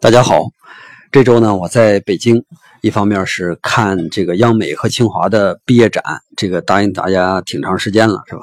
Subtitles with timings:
[0.00, 0.44] 大家好，
[1.10, 2.44] 这周呢，我在北京，
[2.82, 6.00] 一方面是看这个央美和清华的毕业展，
[6.36, 8.42] 这个答应大家挺长时间了，是吧？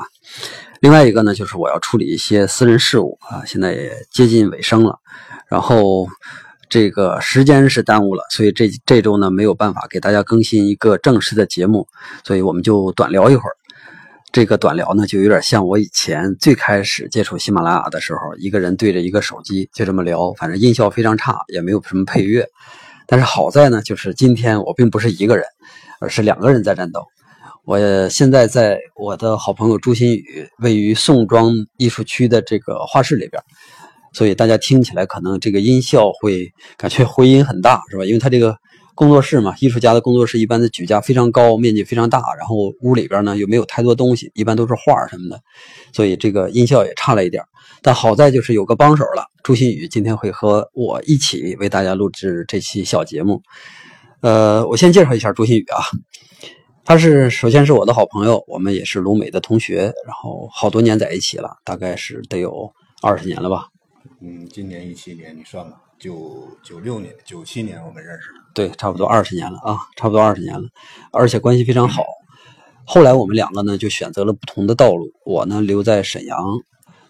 [0.82, 5.00] 另外一个呢，就是我要处理一些私人事务啊，现在也接近尾声了，
[5.48, 6.10] 然后
[6.68, 11.88] 这个时间是耽误了，所以这这周呢没有办法给大家更新一个正式的节目，
[12.26, 13.56] 所以我们就短聊一会儿。
[14.36, 22.46] 这个短聊呢，就有点像我以前最开始接触喜马拉雅的时候，一个人对着一个手机就这么聊，反正音效非常差，也没有什么配乐。
[23.08, 25.46] 但是好在呢，就是今天我并不是一个人，
[26.02, 27.06] 而是两个人在战斗。
[27.64, 27.80] 我
[28.10, 33.42] 现在在我的好朋友朱新宇位于宋庄艺术区的这个画室里边，
[34.12, 38.04] 所以大家听起来可能这个音效会感觉 回音很大，是吧？
[38.04, 38.58] 因为他这个。
[38.96, 45.42] 工作室嘛，艺术家的工作室一般的举架非常高，面积非常大，然后屋里边呢又没有太多东西，一般都是画什么的，
[45.92, 47.44] 所以这个音效也差了一点。
[47.82, 53.44] 但好在就是有个帮手了，朱新宇今天会和我一起为大家录制这期小节目。
[54.22, 55.84] 呃，我先介绍一下朱新宇啊，
[56.86, 63.68] 他是首先是我的好朋友，我们也是鲁美的同学，然后好多年在一起了，大概是得有二十年了吧。
[64.22, 65.82] 嗯，今年一七年，你算吧。
[65.98, 70.64] 九九六年、九七年我们认识的，对，差不多二十年了啊，差不多二十年了，
[71.12, 72.04] 而且关系非常好。
[72.86, 76.38] 后来我们两个呢就选择了不同的道路，我呢留在沈阳，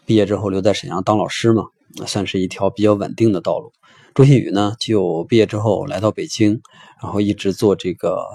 [0.05, 1.65] 毕业之后留在沈阳当老师嘛，
[2.07, 3.71] 算是一条比较稳定的道路。
[4.15, 6.59] 周新宇呢就毕业之后来到北京，
[7.03, 8.25] 然后一直做这个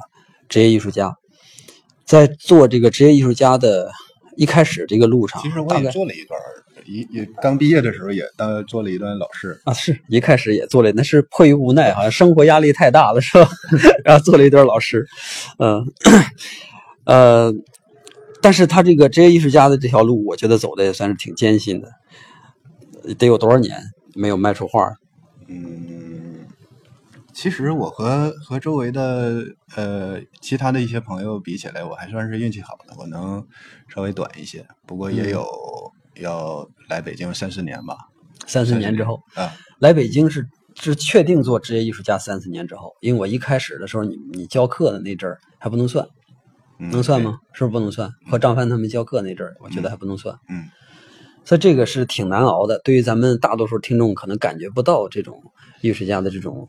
[0.48, 1.16] 职业艺术家，
[2.04, 3.90] 在做这个职业艺术家的
[4.36, 6.38] 一开始这个路上，其实我也做了一段。
[6.90, 13.48] 一也刚毕业的时候也当做了一段老师啊，是一开始也做了，那是迫于无奈，好像生活压力太大了，是吧？
[14.04, 15.06] 然后做了一段老师，
[15.58, 15.86] 嗯，
[17.04, 17.52] 呃，
[18.42, 21.92] 但是他这个职业艺术家的这条路，我觉得走的也算是挺艰辛的，
[23.14, 23.80] 得有多少年
[24.14, 24.92] 没有卖出画？
[25.46, 26.46] 嗯，
[27.32, 29.44] 其实我和和周围的
[29.76, 33.46] 呃其他的一些朋友比起来，我还算是运气好的，我能
[33.94, 35.46] 稍微短一些，不过也有。
[36.16, 37.96] 要来北京三四年吧，
[38.46, 46.06] 三四年之后啊，来北京是是确定做职业艺术家三四年之后，因为我一开始的时候，你你教课的那阵儿还不能算，
[46.78, 47.38] 能算吗？
[47.52, 48.10] 是不是不能算？
[48.30, 50.36] 和张帆他们教课那阵儿，我觉得还不能算。
[50.48, 50.68] 嗯，
[51.44, 52.80] 所以这个是挺难熬的。
[52.84, 55.42] 对于咱们大多数听众，可能感觉不到这种
[55.80, 56.68] 艺术家的这种。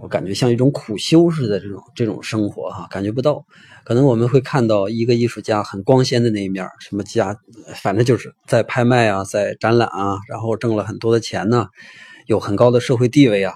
[0.00, 3.46] 我感觉像一种苦修似的这种这种生活哈，感觉不到。
[3.84, 7.36] 可能我们会看到一个艺术家很光鲜的那一面，什么家，
[7.76, 11.68] 反正就是在拍卖啊，在展览啊，然后挣了很多的钱呢，
[12.26, 13.54] 有很高的社会地位啊，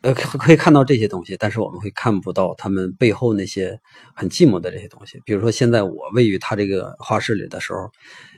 [0.00, 1.36] 呃，可以看到这些东西。
[1.38, 3.78] 但是我们会看不到他们背后那些
[4.14, 5.20] 很寂寞的这些东西。
[5.24, 7.90] 比如说，现在我位于他这个画室里的时候，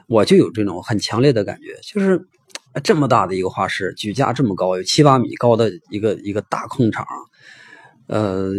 [0.09, 2.29] 我就有这种很强烈的感觉，就是。
[2.83, 7.07] 这么大的一个画室，举架这么高，有七八米高的一个一个大空场，
[8.07, 8.51] 呃，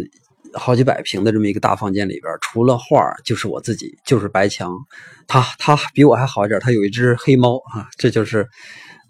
[0.52, 4.72] 好几百平的这么一个大房间里边，除了画就是我自己，就是白墙。
[5.26, 8.46] 他他比我还好一点，他有一只黑猫啊，这就是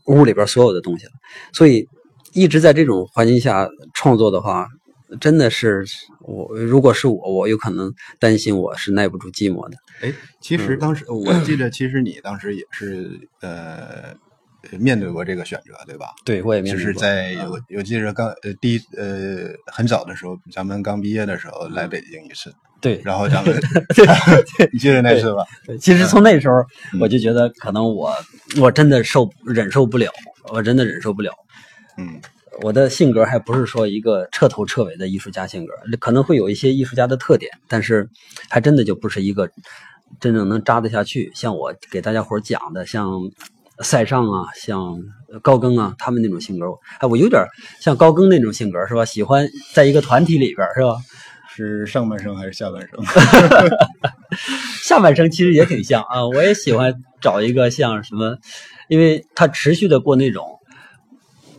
[0.06, 1.12] 屋里边所有的东西了。
[1.52, 1.86] 所以
[2.32, 4.66] 一直在这种环境下创作的话，
[5.20, 5.84] 真的是
[6.22, 9.76] 我如果是我，我有可能担心我是耐不住寂寞的。
[10.00, 10.10] 哎，
[10.40, 14.16] 其实当时我记得，其实你当时也是呃。
[14.78, 16.06] 面对过这个选择，对吧？
[16.24, 16.92] 对，我也面对过。
[16.92, 22.52] 就是在我我记着刚呃第呃很早的时候，咱们刚毕业的时候来北京一次。
[22.80, 23.54] 对，然后咱们
[24.70, 25.42] 你记得那次吧？
[25.80, 26.62] 其实从那时候
[27.00, 28.12] 我就觉得，可能我
[28.60, 30.10] 我真的受忍受不了，
[30.52, 31.32] 我真的忍受不了。
[31.96, 32.20] 嗯，
[32.60, 38.06] 我的性格还不是说一个彻头彻尾的艺术家性格，可能会有一些艺术家的特点，但是
[38.50, 39.48] 还真的就不是一个
[40.20, 41.32] 真正能扎得下去。
[41.34, 43.08] 像我给大家伙讲的，像。
[43.80, 44.96] 塞尚啊，像
[45.42, 46.66] 高更啊，他们那种性格，
[46.98, 47.42] 哎，我有点
[47.80, 49.04] 像高更那种性格，是吧？
[49.04, 50.96] 喜欢在一个团体里边，是吧？
[51.56, 53.04] 是上半生还是下半生？
[54.82, 58.38] 下半生其实也挺像啊，我也喜欢找一个像什么，
[58.88, 60.58] 因为他持续的过那种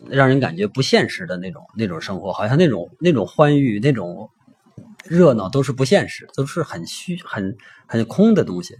[0.09, 4.29] 让人感觉不现实的那种那种生活，好像那种那种欢愉、那种
[5.05, 7.55] 热闹都是不现实，都是很虚、很
[7.87, 8.75] 很空的东西。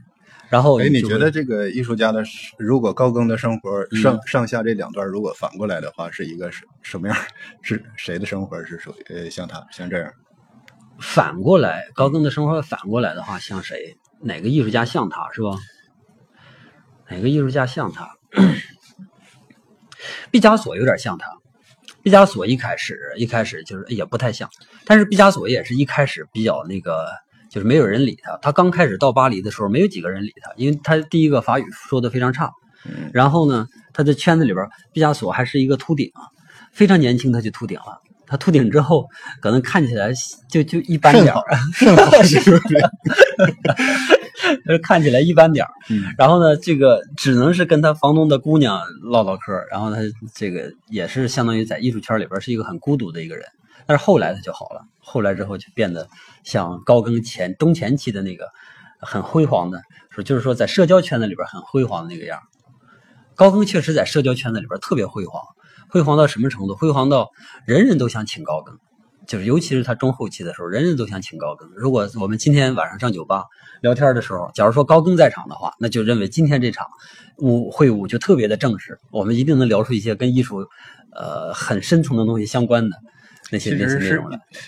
[0.47, 2.23] 然后，哎，你觉得这个艺术家的，
[2.57, 7.17] 如果高更的生活上上下这两段，如果反过来的话，是一个什什么样？
[7.63, 10.13] 是谁的生活是属于呃像他像这样？
[10.99, 13.97] 反过来，高更的生活反过来的话，像谁？
[14.21, 15.57] 哪个艺术家像他是吧？
[17.09, 18.07] 哪个艺术家像他？
[20.29, 21.27] 毕加索有点像他。
[22.03, 24.47] 毕加索一开始一开始就是也不太像，
[24.85, 27.24] 但是毕加索也是一开始比较那个。
[27.55, 28.37] 就是没有人理他。
[28.41, 32.51] 他刚开始到巴黎的时候，没有几个人理他，因为他第一个法语说的非常差。
[33.13, 36.11] 然后呢，他的圈子里边，毕加索还是一个秃顶，
[36.73, 38.01] 非常年轻他就秃顶了。
[38.27, 39.07] 他秃顶之后，
[39.41, 40.11] 可能看起来
[40.49, 41.85] 就就一般点儿， 是
[42.51, 42.75] 不是？
[44.67, 45.71] 呃，看起来一般点儿。
[45.89, 50.01] 嗯然后呢，这个只能是跟他房东的姑娘唠唠嗑儿，然后他
[50.33, 53.45] 这个也是相当于在艺术圈里边是一个很孤独的一个人。
[53.87, 56.09] 但是后来他就好了，后来之后就变得
[56.43, 58.49] 像高更前中前期的那个
[58.99, 62.39] 很辉煌的，说就是说在社交圈子里边很辉煌的那个样。
[63.35, 65.41] 高更确实在社交圈子里边特别辉煌，
[65.89, 66.75] 辉煌到什么程度？
[66.75, 67.29] 辉煌到
[67.65, 68.79] 人人都想请高更，
[69.27, 71.69] 就是尤其是他中后期的时候，人人都想请高更。
[71.75, 73.43] 如果我们今天晚上上酒吧
[73.81, 76.87] 聊天的时候，假如说高更在场的话，那就认为今天这场
[77.37, 80.65] 舞会舞就特别的正式，我们一定能聊出一些跟艺术
[81.11, 82.95] 呃很深层的东西相关的
[83.51, 84.21] 那些其实是。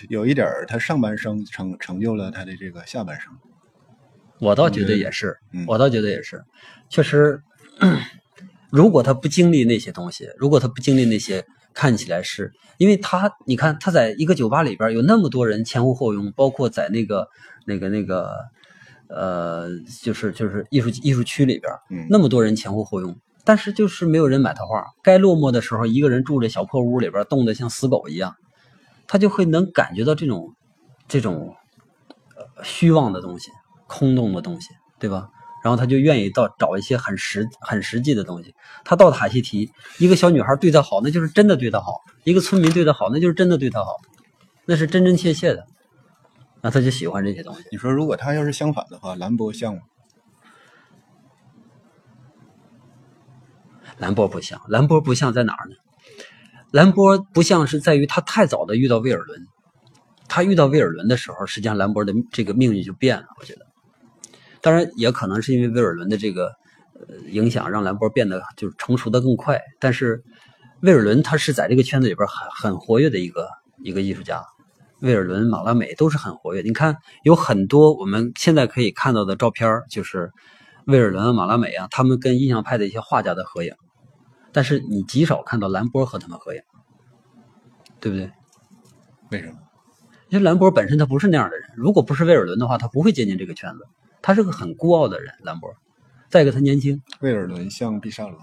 [0.08, 3.32] 有一点儿，他上半生成成就了他的这个下半生。
[4.40, 6.44] 我倒觉得也是，嗯我倒觉得也是，
[6.88, 7.42] 确实，
[8.70, 11.44] 如果他不经历那些东西，如果他不经历那些
[11.74, 17.26] 看起来是，因为他，你看他在一个酒吧里边有那么多人前呼后拥，包括在那个
[17.66, 18.30] 那个那个，
[19.08, 19.68] 呃，
[20.02, 24.84] 就是就是艺术艺术区里边，嗯那么多人前呼后拥，但是就是没有人买他画。
[25.02, 28.36] 该落寞的时候，一个人住着小破屋里边，冻得像死狗一样，
[29.08, 30.54] 他就会能感觉到这种
[31.08, 31.56] 这种
[32.36, 33.50] 呃虚妄的东西、
[33.88, 34.68] 空洞的东西，
[35.00, 35.30] 对吧？
[35.64, 38.54] 然后他就愿意到找一些很实很实际的东西。
[38.84, 43.96] 他到塔希提，一个小女孩对他好，那就是真的对他好；一个村民对他好，那就是真的对他好，
[44.66, 45.66] 那是真真切切的。
[46.60, 47.64] 那他就喜欢这些东西。
[47.72, 49.80] 你说，如果他要是相反的话，兰博像吗？
[53.96, 55.74] 兰博不像，兰博不像在哪儿呢？
[56.70, 59.40] 兰波不像是在于他太早的遇到威尔伦，
[60.28, 63.24] 他遇到威尔伦的时候，实际上兰博的这个命运就变了。
[63.40, 63.66] 我觉得，
[64.60, 66.52] 当然也可能是因为威尔伦的这个
[66.94, 69.58] 呃影响，让兰博变得就是成熟的更快。
[69.80, 70.22] 但是
[70.80, 73.48] 威尔伦他是在这个圈子里边很很活跃的一个
[73.82, 74.44] 一个艺术家，
[75.00, 76.60] 威尔伦、马拉美都是很活跃。
[76.60, 80.30] 你看，有很多我们现在可以看到的照片，就是
[80.84, 83.72] 威尔伦、马拉美啊，他们跟印象派的一些画家的合影。
[84.52, 86.62] 但是你极少看到兰波和他们合影，
[88.00, 88.30] 对不对？
[89.30, 89.58] 为什么？
[90.30, 93.86] 因为兰博本身他不是那样的人，如果不是威尔伦的话，他不会接近这个圈子。
[94.20, 95.74] 他是个很孤傲的人，兰博。
[96.28, 98.38] 再一个，他年轻，威尔伦像毕沙罗，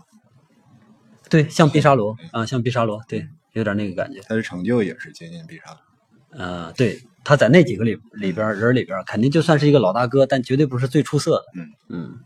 [1.29, 4.21] 对，像毕沙罗啊，像毕沙罗，对，有点那个感觉。
[4.21, 5.79] 他的成就也是接近毕沙罗。
[6.43, 11.45] 呃，对，他在那几个里里边人里边，肯定就算是一个老大哥，但绝对不是最出色的。
[11.55, 12.19] 嗯嗯，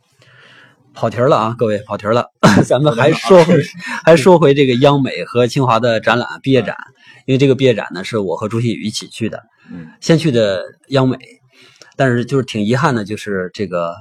[0.94, 2.28] 跑题儿了啊，各位跑题儿了，
[2.66, 3.62] 咱们还说回
[4.04, 6.76] 还说回这个央美和清华的展览毕业展，
[7.26, 11.18] 因为这个毕业展呢是我和朱新宇一起去的，嗯先去的央美，
[11.96, 13.96] 但是就是挺遗憾的，就是这个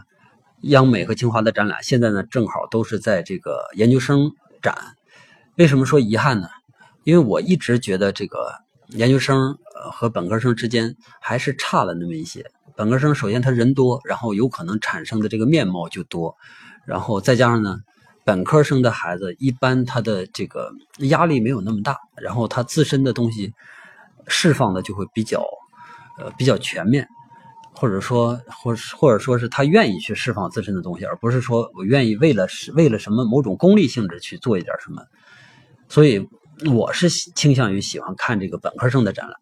[0.62, 4.31] 央美和清华的展览现在呢正好都是在这个研究生
[4.61, 4.76] 展。
[5.56, 6.49] 为什么说遗憾呢？
[7.05, 8.52] 因为我一直觉得这个
[8.88, 12.44] 研究生呃和本科生之间还是差了那么一些。
[12.76, 16.37] 本科生首先他人多，然后有可能产生的这个面貌就多，
[16.88, 17.81] 然后再加上呢，
[18.25, 23.52] 本科生的孩子一般他的这个压力没有那么大，然后他自身的东西
[24.26, 25.44] 释放的就会比较
[26.19, 27.06] 呃比较全面，
[27.75, 35.02] 或者说或或者说是他愿意去释放自身的东西，而不是说我愿意为了是为了什么某种功利性质去做一点什么。
[35.91, 36.26] 所以
[36.75, 39.36] 我是倾向于喜欢看这个本科生的展览，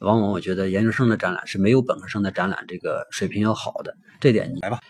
[0.00, 3.96] 往往我觉得研究生的展览是没有本科生的展览这个水平要好的。
[4.20, 4.80] 这点你来吧，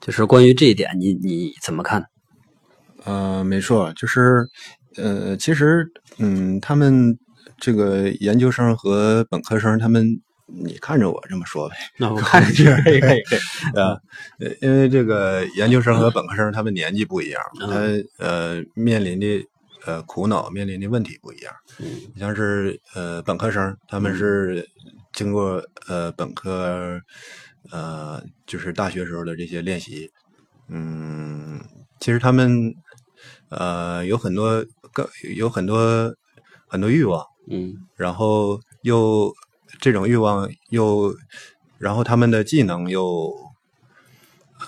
[0.00, 2.04] 就是关于这一点，你你怎么看？
[3.04, 4.46] 呃，没错，就是
[4.96, 5.86] 呃，其实
[6.18, 7.16] 嗯，他们
[7.58, 13.20] 这个研究生和本科生，他们你看着我这么说呗，那我看着就是可以可以
[13.78, 13.98] 啊，
[14.38, 17.76] 呃因为这个研究生和本科生他们年纪不一样，他
[18.18, 19.44] 呃面临的
[19.86, 21.52] 呃苦恼面临的问题不一样。
[21.78, 24.66] 嗯你像是呃本科生，他们是
[25.16, 27.00] 经过呃本科
[27.70, 30.12] 呃就是大学时候的这些练习，
[30.68, 31.58] 嗯，
[31.98, 32.74] 其实他们
[33.48, 36.14] 呃有很多更有很多
[36.68, 39.34] 很多欲望，嗯然后又
[39.80, 41.16] 这种欲望又，
[41.78, 43.32] 然后他们的技能又，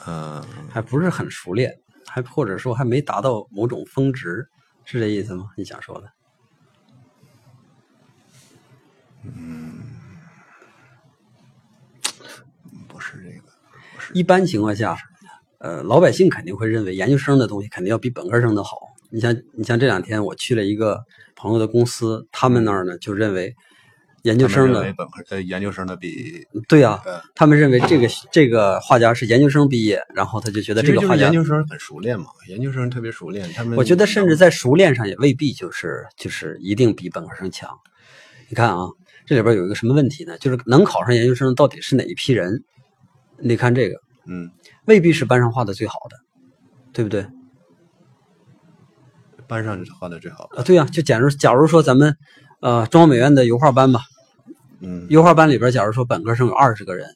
[0.07, 4.49] 呃，还不是很熟练，还或者说还没达到某种峰值，
[4.87, 5.51] 是这意思吗？
[5.59, 6.11] 你想说的？
[12.99, 14.97] 不是这个，一般情况下，
[15.59, 18.77] 呃，老百姓肯定会认为研究生的东西肯定要比本科生的好。
[19.11, 21.01] 你像，你像这两天我去了一个
[21.37, 23.55] 朋友的公司，他们那儿呢就认为，
[24.23, 24.95] 研究生的
[25.31, 37.71] 呃研究生的比对啊呃，他们认为这个这个画家是研究生毕业，然后他就觉得这个画家研究生很熟练嘛，研究生特别熟练，他们我觉得甚至在熟练上也未必就是就是一定比本科生强。
[38.51, 38.89] 你看啊，
[39.27, 40.37] 这里边有一个什么问题呢？
[40.39, 42.65] 就是能考上研究生到底是哪一批人？
[43.41, 44.51] 你看这个，嗯，
[44.87, 46.17] 未必是班上画的最好的，
[46.93, 47.27] 对不对？
[49.47, 52.17] 班上画的最好的，啊，对呀、就假如假如说咱们
[52.61, 54.01] 呃中央美院的油画班吧，
[54.81, 57.09] 嗯，油画班里边，假如说本科生有二十个人，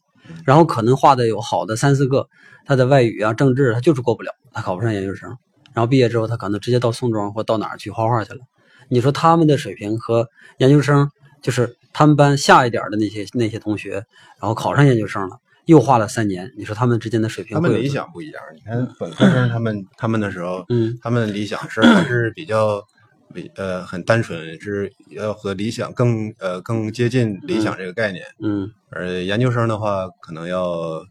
[0.44, 2.26] 然后可能画的有好的三四个，
[2.64, 5.28] 他的外语啊、政治他就是过不了，他考不上研究生。
[5.74, 8.40] 然后毕业之后，他可能直接到宋庄或到哪儿去画画去了。
[8.88, 11.10] 你说他们的水平和研究生，
[11.40, 13.92] 就是他们班下一点的那些那些同学，
[14.40, 18.42] 然后考上研究生了，又画了三年，你说他们之间的水平他们理想不一样。
[18.54, 22.82] 你看本科生他们他们的时候，嗯他们理想是还是比较
[23.32, 28.24] 比呃很单纯，是要和理想更呃更接近理想这个概念。
[28.42, 31.02] 嗯，而研究生的话，可能要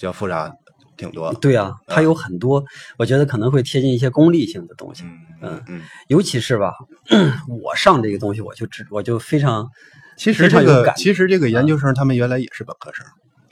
[0.00, 0.50] 要复杂
[0.96, 1.32] 挺多。
[1.34, 2.64] 对啊，它有很多，
[2.96, 5.04] 我觉得可能会贴近一些功利性的东西。
[5.42, 5.62] 嗯
[6.08, 6.72] 尤其是吧，
[7.62, 9.68] 我上这个东西，我就知我就非常
[10.16, 13.04] 其实这个其实这个研究生他们原来也是本科生。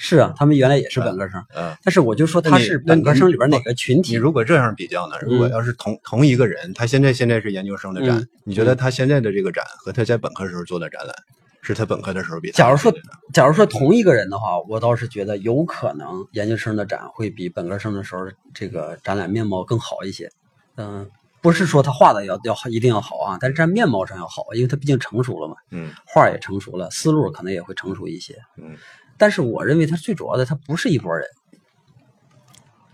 [0.04, 4.14] 是啊，他们原来也是本科生，嗯，但是我就说他是本科生里边哪个群你体？
[4.16, 5.14] 如果这样比较呢？
[5.22, 11.14] 如果要是同同一个人，他现在现在是研究生的展嗯，你觉得他现在的这个展和他在本科时候做的展览，
[11.62, 12.92] 是他本科的时候比他假如说
[13.32, 20.28] 假如说同一个人的话，我倒是觉得有可能研究生的展会比本科生的时候这个展览面貌更好一些。
[20.76, 21.08] 嗯，
[21.40, 28.36] 不是说他画的要要一定要好啊，但是在面貌上要好，因为他毕竟成熟了嘛，嗯画也成熟了，思路可能也会成熟一些。
[28.56, 28.76] 嗯
[29.22, 31.24] 但是我认为他最主要的，他不是一拨人，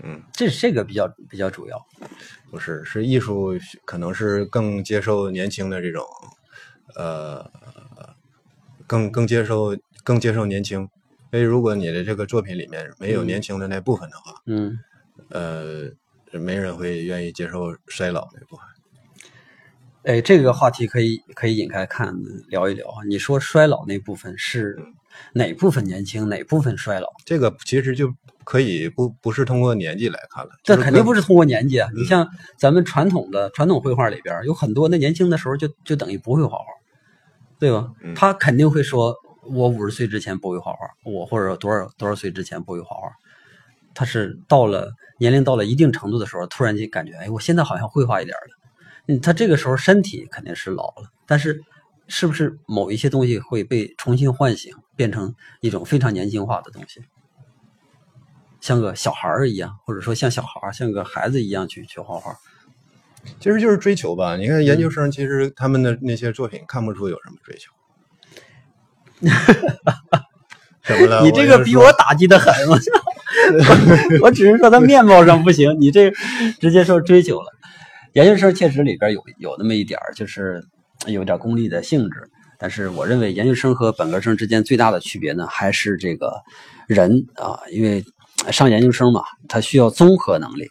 [0.03, 1.87] 嗯，这这个比较比较主要。
[2.51, 3.55] 不是，是艺术
[3.87, 6.05] 可能是更接受年轻的这种，
[6.97, 7.51] 呃，
[8.87, 10.87] 更更接受更接受年轻。
[11.31, 14.79] 所以如果你的这个作品里面没有年轻的那部分的话，嗯，
[15.31, 15.91] 呃，
[16.39, 18.67] 没人会愿意接受衰老那部分。
[20.03, 22.15] 哎，这个话题可以可以引开看
[22.49, 22.97] 聊一聊啊。
[23.09, 24.79] 你说衰老那部分是
[25.35, 27.09] 哪部分年轻，哪部分衰老？
[27.25, 28.13] 这个其实就
[28.45, 31.89] 可以不不是通过年纪来看了，这肯定不是是通过年纪啊！
[31.95, 36.65] 你像咱们传统的传统绘画里边，有很多那年轻的时候就就等于不会画画，
[37.59, 37.91] 对吧？
[38.03, 43.11] 嗯他肯定会说，我五十岁之前不会画画，我或者多少多少岁之前不会画画。
[43.95, 48.59] 他是到了年龄到了一定程度的时候，突然间感觉，哎，我现在好像会画一点了。
[49.09, 51.61] 嗯，他这个时候身体肯定是老了，但是
[52.07, 57.01] 是不是某一些东西会被重新唤醒，变成一种非常年轻化的东西？
[58.61, 62.35] 像个小孩儿一样，或者说像小孩儿、像个孩子一样去去画画。
[63.39, 64.37] 其实就是追求吧。
[64.37, 67.71] 你看研嗯究生，其实他们的那些作品看不出有什么追求。
[70.83, 71.23] 怎么了？
[71.23, 72.77] 你这个比我打击的狠， 我
[74.23, 76.11] 我只是说他面貌上不行，你这
[76.61, 77.53] 直接说追求了。
[78.15, 80.65] 研究生确实里边有有那么一点儿，就是
[81.07, 82.29] 有点功利的性质。
[82.59, 86.33] 但是我认为研究生和本科生之间最大的区别呢，还是这个
[86.89, 88.05] 人啊，因为
[88.51, 90.69] 上研究生嘛，他需要综合能力。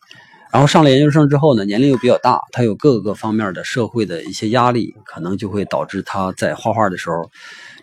[0.52, 7.30] 然后上了研究生之后呢，年龄又比较大，他有各个方面的社会的一些压力，可能就会导致他在画画的时候，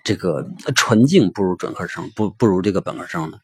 [0.03, 3.39] 这个纯净不如准科生，不不如这个本科生的。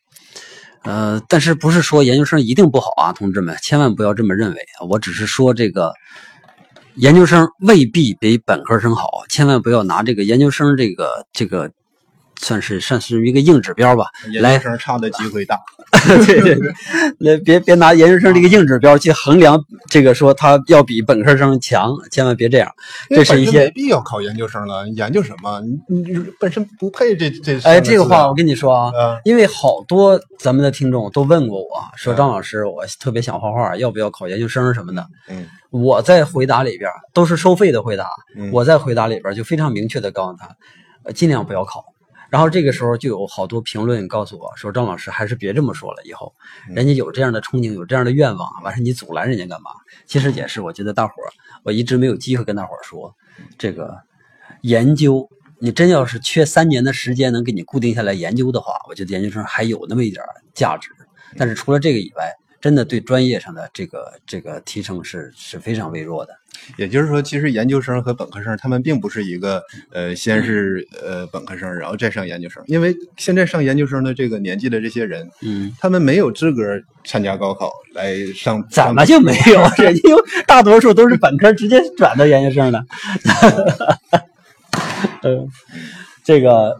[0.82, 4.60] 呃，但是不是说研究生一定不好啊，同志们，千万不要这么认为！
[4.88, 5.92] 我只是说这个
[6.96, 11.70] 研究生未必比本科生好，千万不要拿这个研究生这个这个
[12.42, 14.06] 算是算是一个硬指标吧，
[14.40, 15.58] 来研究生差的机会大。
[16.24, 16.72] 对对对，
[17.18, 22.72] 来别别拿研究生这个硬指标去衡量这个说他要比本科生强，千万别这样。
[23.10, 25.60] 这是一些没必要考研究生了，研究什么？
[25.88, 27.60] 你你本身不配这这。
[27.62, 35.06] 哎，这个话我跟你说啊，啊，因为好多咱们的听众都问过我说，张老师，我特别想画画，要不要考研究生什么的？
[35.28, 40.48] 嗯我在回答里边都是收费的回答，嗯我在回答里边就非常明确的告诉他，
[41.04, 41.84] 呃，尽量不要考。
[42.30, 46.32] 然后这个时候就有好多评论告诉我说，张老师还是别这么说了，以后
[46.68, 49.70] 嗯人家有这样的憧憬，有这样的愿望，完事你阻拦人家干嘛？
[50.06, 51.28] 其实也是，我觉得大伙儿，
[51.64, 53.14] 我一直没有机会跟大伙儿说，
[53.58, 53.98] 这个
[54.62, 60.90] 研究，你真要是缺三年的时间能给你固定下来研究的话，我觉得研究生还有那么一点儿价值。
[61.36, 66.34] 但是除了这个以外，真的对专业上的这个这个提升是是非常微弱的。
[66.76, 69.62] 也就是说，其实研究生和本科生他们并不是一个
[69.92, 76.62] 呃，先是呃本科生，然后再上研究生，因为现在上研究生的这个年纪的这些人，嗯，他们没有资格
[77.04, 78.62] 参加高考来上。
[78.68, 79.60] 怎么就没有？
[79.82, 82.84] 人家有大多数都是本科直接转到研究生的。
[85.22, 85.48] 嗯，
[86.24, 86.76] 这个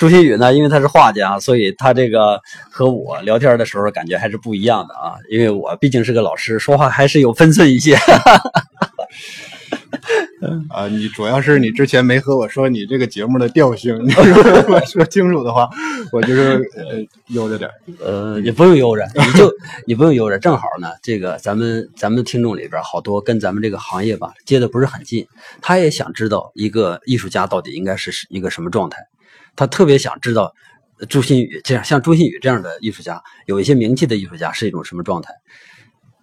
[0.00, 2.40] 朱新宇呢，因为他是画家，所以他这个
[2.70, 5.12] 和我聊天的时候感觉还是不一样的啊。
[5.28, 7.98] 因为我毕竟是个老师，说话还是有分寸一些。
[10.70, 15.68] 啊，你主要是你之前没和我说你这个节目的调性，你 如果说清楚的话，
[16.12, 17.70] 我就是呃悠着点。
[18.02, 19.52] 呃，也不用悠着， 你就
[19.86, 25.26] 你不用悠着，正好呢，这个咱们咱们听众里边好多跟咱们这个行业吧接的不是很近，
[25.60, 28.96] 他也想知道一个艺术家到底应该是一个什么状态，
[29.56, 30.52] 他特别想知道
[31.08, 35.32] 朱新宇这样像朱新宇这样的艺术家，有一些名气的艺术家是一种什么状态，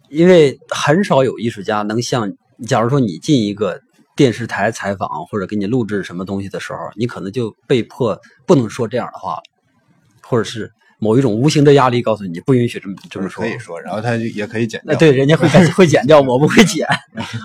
[0.10, 2.32] 因为很少有艺术家能像，
[2.66, 3.82] 假如说你进一个。
[4.18, 9.38] 电视台采访或者给你录制什么东西的时候，你可能就被迫不能说这样的话，
[10.24, 13.44] 或者是某一种无形的压力告诉你不允许这么这么说。
[13.44, 14.96] 可以说，然后他也可以剪掉。
[14.96, 16.88] 对，人家会 会剪掉，我不会剪，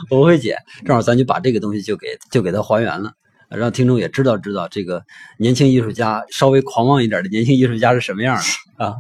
[0.09, 0.57] 我不会剪。
[0.87, 3.13] 正好咱就把这个东西就给就给他还原了，
[3.57, 5.03] 让听众也知道知道这个
[5.39, 8.43] 年轻艺术家稍微狂妄一点的年轻艺术家是什么样的
[8.85, 8.95] 啊。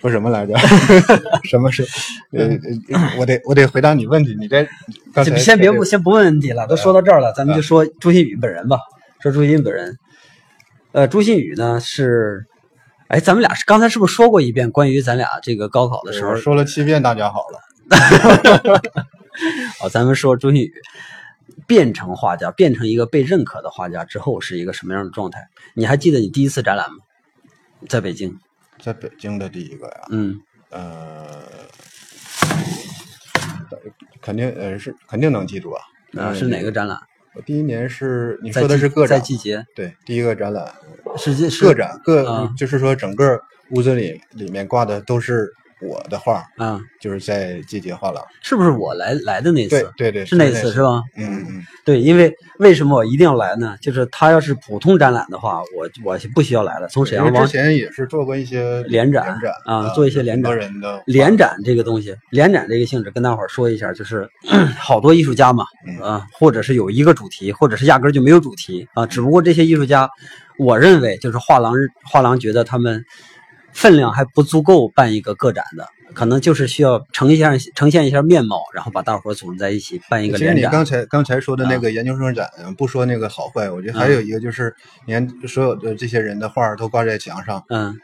[0.00, 0.54] 说什么来着？
[1.48, 1.82] 什么是？
[2.32, 2.50] 呃，
[3.18, 4.36] 我得我得回答你问题。
[4.38, 4.66] 你这
[5.36, 8.76] 先别不先不问问题了，都说到这儿了，咱们就说朱新宇本人吧。
[9.22, 9.96] 说朱新宇本人，
[10.92, 12.44] 呃，朱新宇呢是，
[13.08, 16.36] 哎，咱们俩是刚才是不是说过一遍关于咱俩这个高考的时候？
[16.36, 17.58] 说了七遍，大家好了。
[19.80, 20.70] 好，咱们说朱新宇
[21.66, 25.48] 变成画家，变成一个被认可的画家之后是一个什么样的状态？
[25.74, 26.98] 你还记得你第一次展览吗？
[27.88, 28.38] 在北京。
[28.80, 30.40] 在北京的第一个呀，嗯，
[30.70, 31.42] 呃，
[34.20, 35.82] 肯定呃是肯定能记住啊。
[36.18, 36.98] 啊，是哪个展览？
[37.34, 39.64] 我第一年是你说的是个展，在季节。
[39.74, 40.72] 对，第一个展览
[41.16, 43.40] 是个展，个就是说整个
[43.70, 45.52] 屋子里里面挂的都是。
[45.84, 49.90] 我的画嗯，就是在季节画廊，是不是我来来的那次？
[49.96, 51.02] 对对对，是那次是吧？
[51.16, 53.76] 嗯嗯，对，因为为什么我一定要来呢？
[53.80, 56.88] 就是他要是普通展览的话，我我不需要来了。
[56.88, 59.36] 从沈阳往之前也是做过一些联展
[59.66, 60.58] 啊，做一些联展。
[61.06, 64.28] 联展这个东西，联展这个性质，跟大伙儿说一下，就是
[64.78, 65.64] 好多艺术家嘛，
[66.02, 69.06] 啊，或者是有一个主题，或者是压根就没有主题啊。
[69.06, 70.08] 只不过这些艺术家，
[70.58, 71.74] 我认为就是画廊
[72.04, 73.04] 画廊觉得他们。
[73.74, 80.56] 分量还不足够办一个个展的，可能就是需要呈现呈现一下面貌，然后把大伙儿组织在一起办一个联展。
[80.56, 84.74] 其实你刚才刚才说的那个研究生展，不说那个好坏，我觉得还有一个就是，
[85.06, 87.94] 你看所有的这些人的画都挂在墙上，嗯，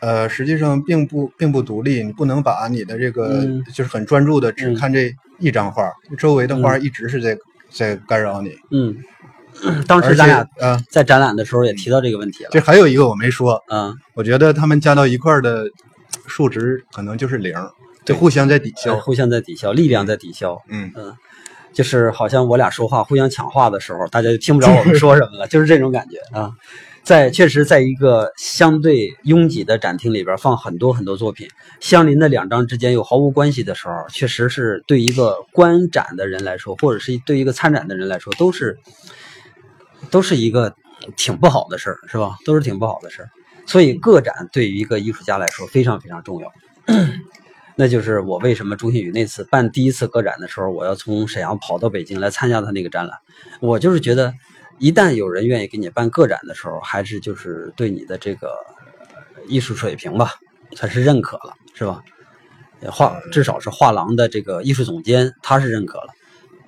[0.00, 7.36] 呃，实际上并不并不独立，你不能把你的这个就是很专注的只看这一张画，周围的画一直是在
[7.70, 8.96] 在干扰你，嗯。
[9.86, 10.46] 当时咱俩
[10.90, 12.50] 在展览的时候也提到这个问题了。
[12.52, 15.64] 这还有一个我没说，嗯，我觉得他们加到一块儿的
[16.26, 17.54] 数值可能就是零，
[18.04, 20.56] 就互相在抵消，互相在抵消，力量在抵消。
[20.68, 21.14] 嗯嗯，
[21.72, 26.52] 就是好像我俩说话互相抢话的时候，大家就听不着我们 说什么了，就是这种感觉啊。
[27.02, 31.48] 在确实，在一个相对拥挤的展厅里边放很多很多作品，
[31.80, 38.78] 相邻的两张之间又毫无关系的时候，确实是对一个观展的人来说，或者是对一个参展的人来说，都是。
[40.10, 40.74] 都是一个
[41.16, 42.36] 挺不好的事儿，是吧？
[42.44, 43.30] 都是挺不好的事儿。
[43.66, 46.52] 所以个展对于一个艺术家来说非常非常重要。
[47.76, 53.16] 那就是我为什么朱新宇那次办第一次个展的时候，我要从沈阳跑到北京来参加他那个展览。
[53.60, 54.34] 我就是觉得，
[54.78, 58.52] 一旦有人愿意给你办个展的时候，还是就是对你的这个
[59.46, 60.32] 艺术水平吧，
[60.76, 62.02] 他是认可了，是吧？
[62.90, 66.12] 画至少是画廊的这个艺术总监，他是认可了。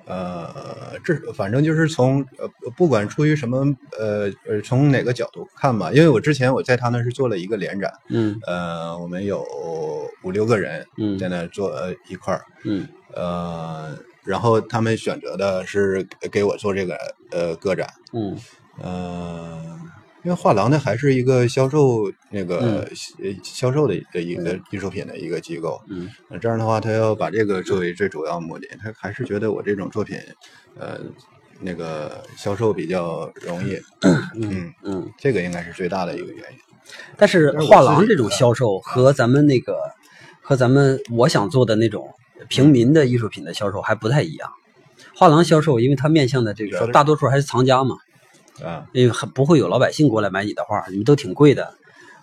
[0.05, 3.65] 呃，这反正就是从呃，不管出于什么
[3.97, 9.45] 呃呃，从哪个角度看吧，因为我之前我在他那是做了一个联展，嗯，呃，我们有
[10.23, 10.85] 五六个人
[11.19, 16.97] 在那做呃一块儿，嗯，呃，然后他们选择的是给我做这个
[17.31, 18.37] 呃个展，嗯，
[18.81, 19.79] 呃。
[20.23, 22.89] 因为画廊呢，还是一个销售那个
[23.43, 25.81] 销售的的一个艺术品的一个机构。
[25.89, 30.17] 嗯，那这样的话，他要把这个作为最主要目的，他还是觉得我这种作品，
[30.79, 30.97] 呃，
[31.59, 33.77] 那个销售比较容易。
[34.35, 36.57] 嗯嗯，这个应该是最大的一个原因。
[37.17, 39.77] 但是画廊这种销售和咱们那个
[40.41, 42.09] 和咱们我想做的那种
[42.47, 44.49] 平民的艺术品的销售还不太一样。
[45.15, 47.97] 画廊销售，因为它面向的这个大多数还是藏家嘛。
[48.61, 51.73] 啊，因为很不会有老百姓过来买你的画，你们都挺贵的，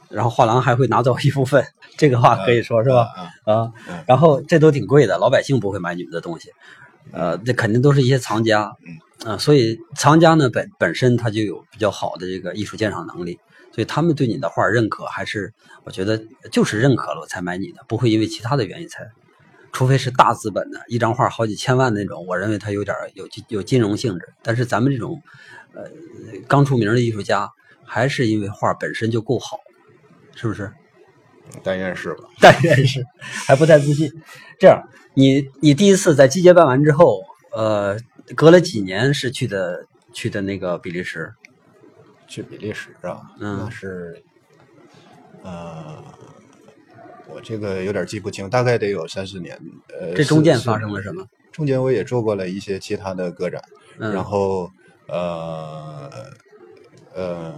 [0.08, 1.64] 然后画廊还会拿走一部分，
[1.96, 3.08] 这个话可以说是吧？
[3.44, 3.72] 啊，
[4.06, 6.50] 然后这都挺贵的，老百姓不会买你们的东西，
[7.12, 8.72] 呃，这肯定都是一些藏家，
[9.24, 13.40] 啊，所以藏家呢本本身他就有比较好的这个艺术鉴赏能力，
[13.74, 15.52] 所以他们对你的画认可还是
[15.84, 19.04] 我觉得就是认可了我才买你的，不会因为其他的原因才，
[19.72, 25.20] 除非是大资本的一张画好几千万那种，我认为它有点有有金融性质，但是咱们这种。
[25.74, 25.85] 呃
[26.46, 27.50] 刚出名的艺术家，
[27.85, 29.59] 还是因为画本身就够好，
[30.35, 30.70] 是不是？
[31.62, 32.24] 但愿是吧。
[32.40, 33.04] 但愿是，
[33.46, 34.09] 还不太自信。
[34.59, 34.80] 这样，
[35.14, 37.98] 你你第一次在季节办完之后，呃，
[38.37, 41.33] 隔了几年是去的去的那个比利时，
[42.28, 44.22] 去比利时啊，嗯那是，
[45.42, 46.04] 呃，
[47.26, 49.59] 我这个有点记不清，大概得有三四年。
[49.88, 51.26] 呃，这中间发生了什么？
[51.50, 53.61] 中间我也做过了一些其他的个展，
[53.98, 54.70] 嗯然后
[55.10, 56.10] 呃
[57.14, 57.54] 呃，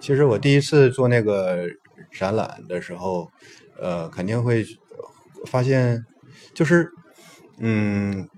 [0.00, 1.66] 其实我第一次做那个
[2.12, 3.30] 展览的时候，
[3.80, 4.64] 呃，肯定会
[5.46, 6.04] 发现，
[6.54, 6.88] 就是
[7.58, 8.28] 嗯，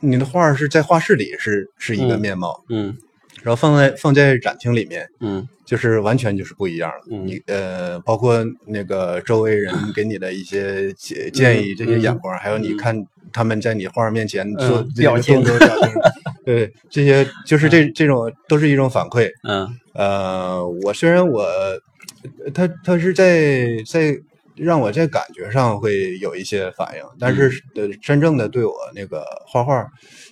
[0.00, 2.96] 你的画儿是在画室里是是一个嗯面貌，嗯
[3.42, 7.04] 然后放在放在展厅里面，嗯就是完全就是不一样了。
[7.10, 15.40] 嗯你呃，包括那个周围人 给你的一些建建议，这些眼光，还有你看他们在你画儿面前做表情，
[16.48, 19.30] 对这些就是这这种都是一种反馈。
[19.46, 21.46] 嗯呃，我虽然我
[22.54, 24.18] 他他是在在
[24.56, 29.86] 让我在感觉上会有一些反应，但是呃，真正的对我那个画画，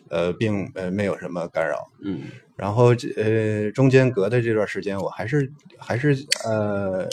[0.09, 1.87] 呃，并呃没有什么干扰。
[2.03, 2.23] 嗯
[2.57, 7.07] 然后这呃中间隔的这段时间，我还是还是呃，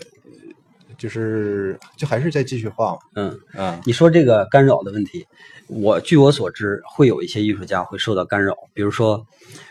[0.97, 2.99] 就是就还是在继续画嘛。
[3.15, 3.37] 嗯。
[3.57, 5.27] 嗯，你说这个干扰的问题，
[5.67, 8.53] 我据我所知，会有一些艺术家会受到干扰。
[8.73, 9.25] 比如说，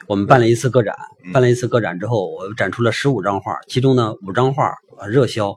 [0.06, 0.94] 我们办了一次个展，
[1.32, 5.54] 办了一次个展之后，我展出了十五张画，其中呢五张画呃热销，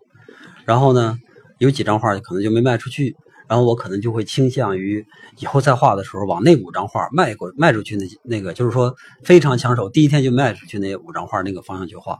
[0.65, 1.17] 然后呢
[1.57, 3.15] 有几张画可能就没卖出去，
[3.47, 5.05] 然后我可能就会倾向于
[5.39, 12.17] 以后再画的时候往那五张画卖过卖出去那那个，就是说非常抢手，第一天就卖出去那五张画那个方向去画。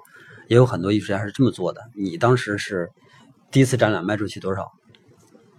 [0.47, 1.81] 也有很多艺术家是这么做的。
[1.95, 2.87] 你当时是
[3.51, 4.71] 第一次展览卖出去多少？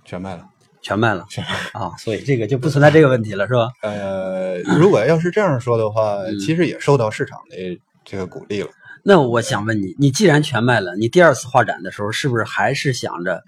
[0.05, 0.45] 全卖了。
[0.87, 1.27] 全卖了
[1.73, 3.69] 啊，所以这个就不存在这个问题了，是吧？
[3.83, 7.57] 呃，如果要是这样说的话，嗯其实也受到市场的
[8.05, 8.69] 这个鼓励了。
[9.03, 13.43] 那我想问你，你既然全卖了，你第二次画展的时候，是不是还是想着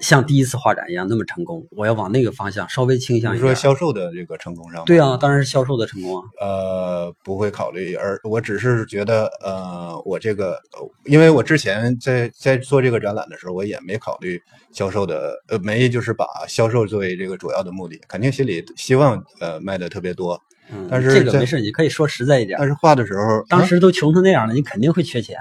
[0.00, 1.66] 像第一次画展一样那么成功？
[1.70, 3.54] 我要往那个方向稍微倾向你说。
[3.54, 6.24] 销售的这个成功上，对啊，当然是销售的成功啊。
[6.40, 14.40] 呃，不会考虑，而我只是觉得，呃，我这个，呃因为我之前在在做这个展览的时候，我也没考虑
[14.72, 22.68] 销售的，呃，没就是把销售作为这个主要的目的，肯定心里希望呃卖的特别多，嗯，但是在这个没事，你可以说实在一点但。
[22.68, 25.36] 是画的时候，啊当时都穷成那样了，你肯定会缺钱，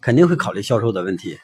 [0.00, 1.38] 肯定会考虑销售的问题。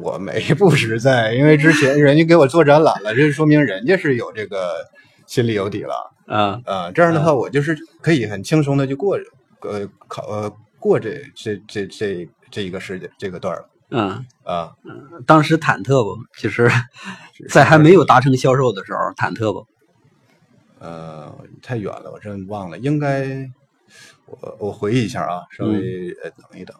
[0.00, 4.88] 我没不实在，因为之前人家给我做展览了，这说明人家是有这个
[5.26, 5.94] 心里有底了。
[6.26, 9.18] 啊，啊，这样的话，我就是可以很轻松的就过
[9.60, 14.72] 呃考呃过这这这这这一个时间这个段儿了嗯，啊。
[15.26, 16.16] 当时忐忑不？
[16.38, 16.70] 就是
[17.50, 19.66] 在还没有达成销售的时候忐忑不？
[20.78, 23.48] 呃，太远了，我真忘了，应该
[24.26, 26.74] 我我回忆一下啊，稍微呃等一等。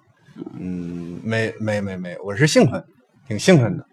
[0.58, 2.82] 嗯，没没没没，我是兴奋，
[3.28, 3.86] 挺兴奋的。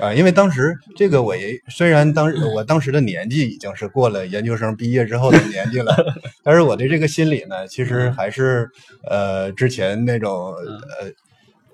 [0.00, 5.92] 啊，因为当时这个我也虽然当时我当时的年纪已经是过了研究生毕业之后的年纪了，
[6.44, 8.68] 但是我的这个心理呢，其实还是
[9.08, 10.54] 呃之前那种
[11.00, 11.10] 呃，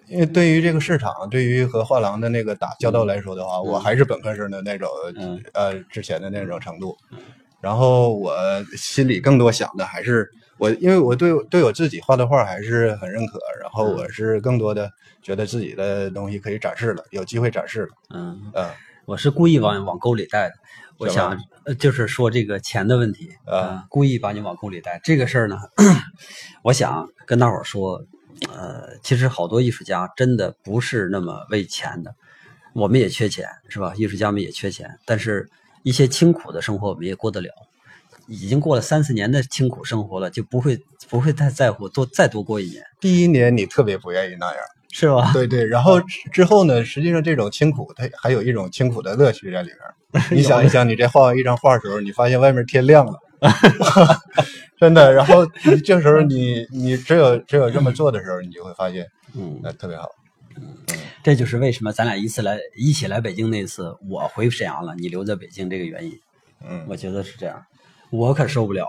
[0.07, 5.38] 因为对于这个市场，对于和画廊的那个打交道来说的话，我还是本科生的那种嗯。
[5.53, 6.97] 呃之前的那种程度。
[7.61, 8.35] 然后我
[8.77, 14.90] 心里更多想的还是我，因为我对对我自己画的画还是很认可，然后我是更多的
[15.23, 18.71] 觉得自己的东西可以展示了，有机会展示了，嗯，嗯
[19.05, 20.55] 我是故意往往沟里带的。
[20.97, 25.01] 我想，呃就是说这个钱的问题啊呃故意把你往沟里带。
[25.03, 25.59] 这个事儿呢，
[26.62, 28.07] 我想跟大伙儿说，
[28.49, 32.14] 呃，其实好多艺术家真的不是那么为钱的，
[32.75, 33.93] 我们也缺钱，是吧？
[33.97, 35.51] 艺术家们也缺钱，但是
[35.83, 37.51] 一些清苦的生活我们也过得了。
[38.27, 44.57] 已经过了三四年的清苦生活了，就不会不会太在乎多再多过一年，第一年你特别不愿意那样，
[44.91, 45.33] 是吧？
[45.33, 49.95] 对对，然后之之后呢，实际上这种清苦，它还有一种清苦的乐趣在里边儿。
[50.31, 53.19] 你想一想，你这画完一张画的时候，你发现外面天亮了，
[54.79, 55.13] 真的。
[55.13, 60.09] 然后你这时候你你只有只有这么做的时候，你就会发现，嗯，那，特别好。
[60.57, 60.75] 嗯
[61.25, 66.13] 这就是为什么咱俩一次来一起来北京那次，我回沈阳了，你留在北京这个原因。
[66.69, 67.65] 嗯，我觉得是这样，
[68.16, 68.87] 我可受不了，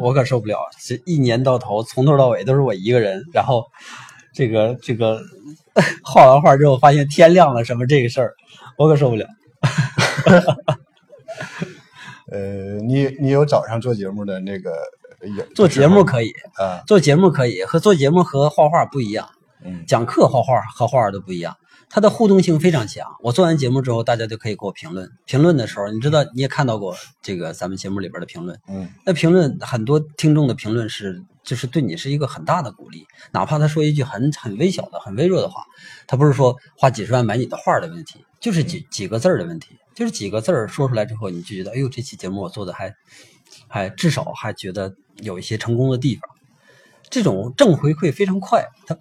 [0.00, 3.64] 我可受不了，这一年到头从头到尾都是我一个人，然后
[4.34, 5.20] 这个这个
[6.04, 8.34] 画完画之后发现天亮了什么这个事儿，
[8.76, 9.26] 我可受不了。
[12.30, 14.72] 呃，你你有早上做节目的那个
[15.36, 19.28] 有做节目可以，啊，做节目可以，和做节目和画画不一样，
[19.64, 21.56] 嗯讲课画画和画画都不一样。
[21.90, 23.06] 它的互动性非常强。
[23.22, 25.10] 我做完节目之后，大家就可以给我评论。
[25.24, 28.60] 评论的时候，你知道你也看到过这个咱们节目里边的评论。
[28.68, 35.64] 嗯那评论很多听众的评论是，就是对你是一个很大的鼓励，哪怕他说一句很很微小的、很微弱的话，
[36.06, 42.94] 他不是说花几十万买你的画的问题，就是几几个字儿的问题，就是几个字儿说出来之后，你就觉得，哎呦，这期节目我做的还
[43.66, 46.22] 还至少还觉得有一些成功的地方。
[47.08, 48.98] 这种正回馈非常快，它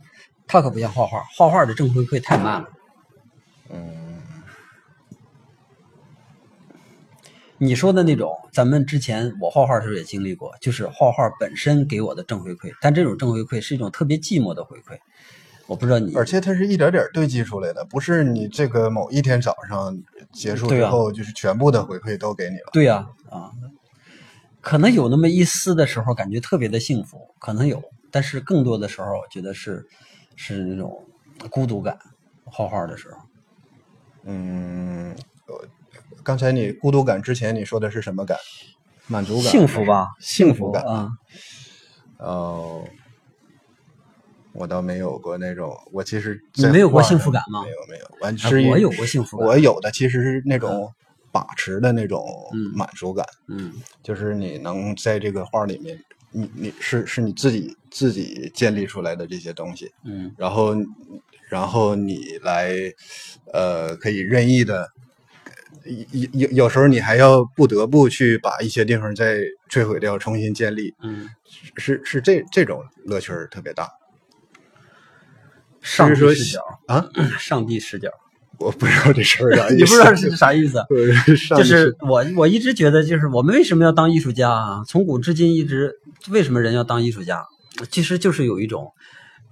[0.48, 2.70] 它可不像画画，画画的正回馈太慢了。
[7.60, 14.98] 你说的那种，咱们之前我画画的时候也经历过，就是画画本身给我的正回馈，但这种正回馈是一种特别寂寞的回馈。
[15.66, 19.98] 我不知道你，而且它是一点点堆积出来的，不是你这个某一天早上
[20.32, 22.70] 结束之后，就是全部的回馈都给你了。
[22.72, 23.52] 对呀啊
[24.62, 29.86] 可能有那么一丝的时候感觉特别的幸福，可能有，但是更多的时候，我觉得是
[30.36, 31.04] 是那种
[31.50, 31.98] 孤独感。
[32.50, 33.18] 画画的时候，
[34.24, 35.14] 嗯，
[35.48, 35.68] 呃
[36.24, 38.38] 刚才你孤独感之前你说的是什么感？
[39.08, 39.44] 满足感？
[39.44, 40.84] 幸福吧，幸福感。
[40.84, 41.10] 啊，
[42.18, 42.84] 哦，
[44.52, 50.94] 我倒没有过那种，我其实你没有过幸福感吗没有没有，完啊是我有过幸福感我有的其实是那种
[51.32, 55.98] 把持的那种嗯满足感，嗯就是你能在这个画里面，
[56.32, 60.76] 你你是是你自己自己建立出来的这些东西，嗯然后
[61.48, 62.74] 然后你来
[63.54, 64.92] 呃可以任意的。
[66.12, 69.40] 有有有时候你还要不得不去把一些地方再
[69.72, 71.30] 摧毁掉，重新建立，嗯，
[71.78, 73.90] 是是这这种乐趣儿特别大。
[75.82, 78.10] 上帝视角啊， 上帝视角，
[78.60, 80.84] 我不知道这事儿啥意思，你不知道是啥意思？
[81.56, 84.84] 就是我我一直觉得，就是我们为什么要当艺术家啊？
[84.86, 85.94] 从古至今一直
[86.30, 87.46] 为什么人要当艺术家？
[87.90, 88.92] 其实就是有一种，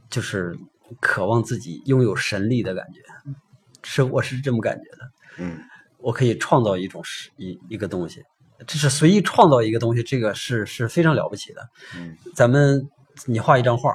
[0.09, 0.57] 就是
[0.99, 2.99] 渴望自己拥有神力的感觉，
[3.83, 5.11] 是我是这么感觉的。
[5.37, 5.57] 嗯
[6.05, 8.21] 我可以创造一种是一一个东西，
[8.67, 11.67] 这是随意创造一个东西，这个是是非常了不起的。
[11.97, 12.87] 嗯咱们
[13.25, 13.91] 你画一张画，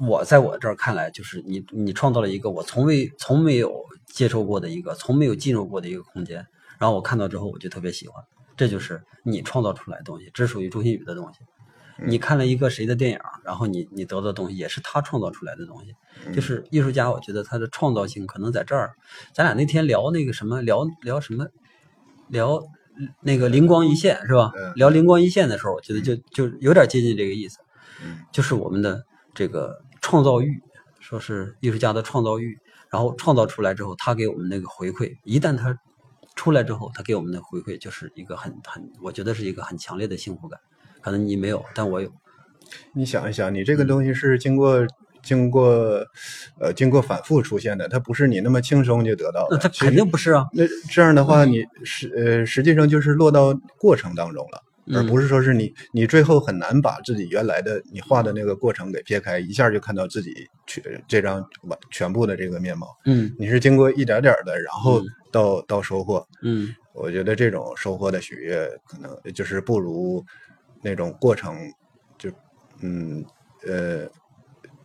[0.00, 3.70] 我在我这儿看来，就是你你创造了一个我从未从没有
[4.06, 6.36] 接受过的一个，从没有进入过的一个空间，
[6.78, 8.24] 然后我看到之后我就特别喜欢，
[8.56, 11.40] 这就是你创造出来的东西，这属于周星宇的东西。
[12.06, 15.94] 你看了一个谁的电影，然后你你得到的东西也是他创造出来的东西，
[16.32, 18.92] 就是艺术家，我觉得他的创造性可能在这儿。
[19.32, 21.46] 咱俩那天聊那个什么，聊聊什么，
[22.28, 22.62] 聊
[23.20, 24.52] 那个灵光一现是吧？
[24.56, 27.58] 嗯聊灵光一现的时候，我觉得就就有点接近这个意思。
[28.04, 29.02] 嗯就是我们的
[29.34, 30.60] 这个创造欲，
[31.00, 32.58] 说是艺术家的创造欲，
[32.90, 35.78] 然后创造出来之后，他给我们那个回馈，一旦他
[36.34, 40.58] 出来之后，他给我们的回馈就是一个很很，我觉得是一个很强烈的幸福感。
[41.02, 42.10] 可能你没有，但我有。
[42.94, 44.86] 你想一想，你这个东西是经过
[45.22, 46.04] 经过
[46.58, 54.62] 呃经过反复出现的，它不是你那么轻松就得到那它肯定不是啊，那这样的话，你实呃实际上就是落到过程当中了。
[54.92, 60.34] 而嗯不是说是你，你最后很难把自己原来的你画的那个过程给撇开，一下就看到自己
[60.66, 62.88] 全这张完全部的这个面貌。
[63.04, 66.26] 嗯你是经过一点点的，然后嗯到、到收获。
[66.42, 70.22] 嗯我觉得这种收获的喜悦，可能就是不如
[70.82, 71.56] 那种过程，
[72.18, 72.30] 就
[72.80, 73.24] 嗯
[73.66, 74.06] 呃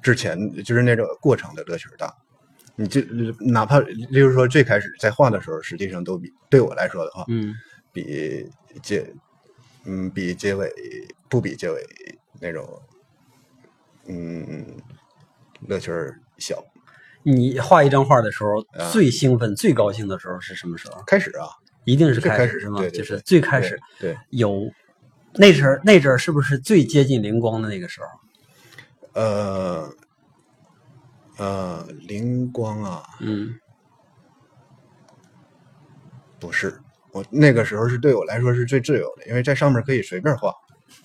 [0.01, 2.13] 之前就是那种过程的乐趣大。
[2.79, 3.01] 你就
[3.39, 7.53] 哪怕例如说最开始在画的时候，实际上都比对我来说的话，嗯
[7.91, 8.47] 比
[8.83, 9.11] 结
[9.85, 10.71] 嗯比结尾
[11.27, 11.81] 不比结尾
[12.39, 12.79] 那种
[14.07, 14.77] 嗯
[15.67, 16.63] 乐趣儿小。
[17.23, 21.01] 你画一张画的时候，啊最兴奋、最高兴的时候是什么时候？
[21.07, 21.49] 开始啊，
[21.83, 22.77] 一定是开始始是吗？
[22.79, 24.71] 对对就是最开始对对有
[25.37, 28.07] 那阵儿，那阵儿是不是最接近灵光的那个时候？
[29.13, 29.89] 呃
[31.37, 33.55] 呃灵光啊，嗯
[36.39, 36.79] 不是，
[37.11, 40.53] 我那个时候是对我来说是最自由的，因为在上面可以随便画。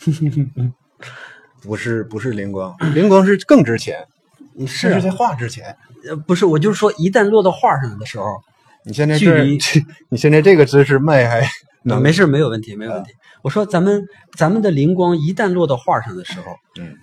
[1.63, 4.05] 不是不是灵光，灵光是更值钱，
[4.67, 5.77] 是啊这是在画之前。
[6.09, 8.43] 呃，不是，我就是说，一旦落到画上的时候，
[8.85, 11.49] 你现在这儿距离 你现在这个姿势卖还
[11.85, 13.13] 能没事，没有问题，没有问题。
[13.43, 16.97] 我说咱们咱们的灵光一旦落到画上的时候，嗯，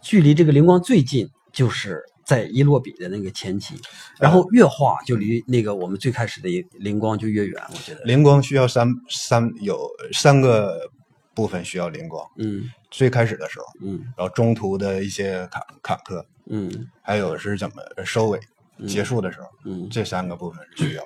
[0.00, 3.74] 距离这个灵光最近就是在一落笔的那个前期，
[4.18, 7.62] 然后越画就离那个我们最开始的灵光就越远。
[7.70, 10.90] 我觉得，灵光需要三三有三个
[11.34, 12.70] 部分需要灵光，嗯。
[12.90, 16.86] 最开始的时候，嗯然后中途的一些坎坎坷，嗯。
[17.00, 18.38] 还有是怎么收尾、
[18.86, 19.88] 结束的时候，嗯。
[19.90, 21.02] 这三个部分是需要。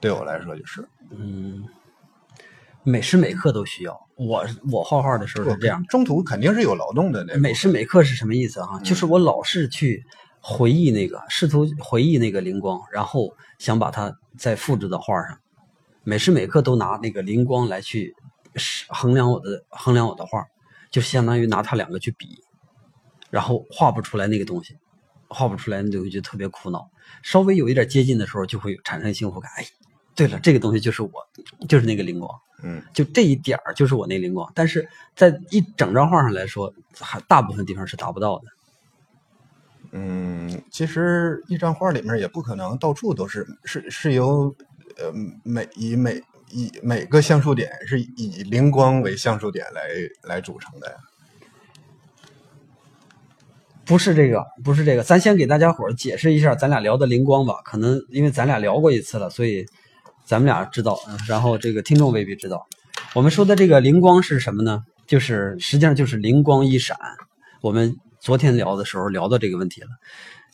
[0.00, 1.64] 对我来说就是嗯，
[2.82, 4.00] 每时每刻都需要。
[4.16, 8.78] 我我画画的时候是这样，中途肯定是有劳动的那每时每刻是什么意思哈？
[8.80, 10.04] 就是我老是去
[10.40, 15.38] 回忆那个，试图回忆那个灵光，然后想把它再复制到画上，
[16.04, 18.14] 每时每刻都拿那个灵光来去
[18.88, 20.44] 衡量我的衡量我的画，
[20.90, 22.42] 就相当于拿它两个去比，
[23.30, 24.76] 然后画不出来那个东西，
[25.28, 26.90] 画不出来那东西就特别苦恼。
[27.22, 29.50] 稍微有一点接近的时候，就会产生幸福感。
[29.56, 29.64] 哎，
[30.20, 31.10] 对了，这个东西就是我，
[31.66, 32.30] 就是那个灵光。
[32.62, 38.44] 嗯，就这一点儿就是我那灵光，但是在一整张画上来说，还大部分地方是达不到的。
[39.92, 44.54] 嗯，其实一张画里面也不可能到处都是，是是由
[44.98, 45.10] 呃
[45.42, 49.80] 每以每以每个像素点是以灵光为像素点来
[50.22, 50.96] 来组成的呀。
[53.86, 57.54] 不是这个，不是这个，咱先给大家伙儿解释一下，咱俩聊的灵光吧。
[57.64, 59.64] 可能因为咱俩聊过一次了，所以
[60.30, 60.96] 咱们俩知道。
[61.26, 62.64] 然后这个听众未必知道，
[63.16, 64.80] 我们说的这个灵光是什么呢？
[65.08, 66.96] 就是实际上就是灵光一闪。
[67.60, 69.88] 我们昨天聊的时候聊到这个问题了。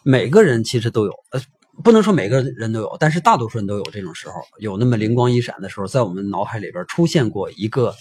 [0.03, 1.41] 每个人其实都有，呃，
[1.85, 7.95] 不能说每个人都有，但是大多数人都有这种时候，有那么灵光一闪的时候，在我们脑海里边出现过一个，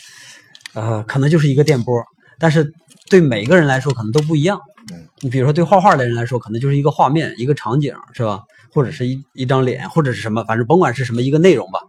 [0.76, 2.02] 呃，可能就是一个电波，
[2.40, 2.72] 但是
[3.10, 4.58] 对每个人来说可能都不一样。
[4.94, 8.44] 嗯，你比如说，对画画的人来说，可能就是一个画面、一个场景，是吧？
[8.76, 11.80] 或者是一一张脸，或者是什么，反正甭管是什么一个内容吧。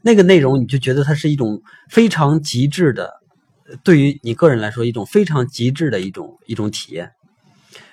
[0.00, 3.12] 那个内容，你就觉得它是一种非常极致的，
[3.82, 7.10] 对于你个人来说，一种非常极致的一种一种体验。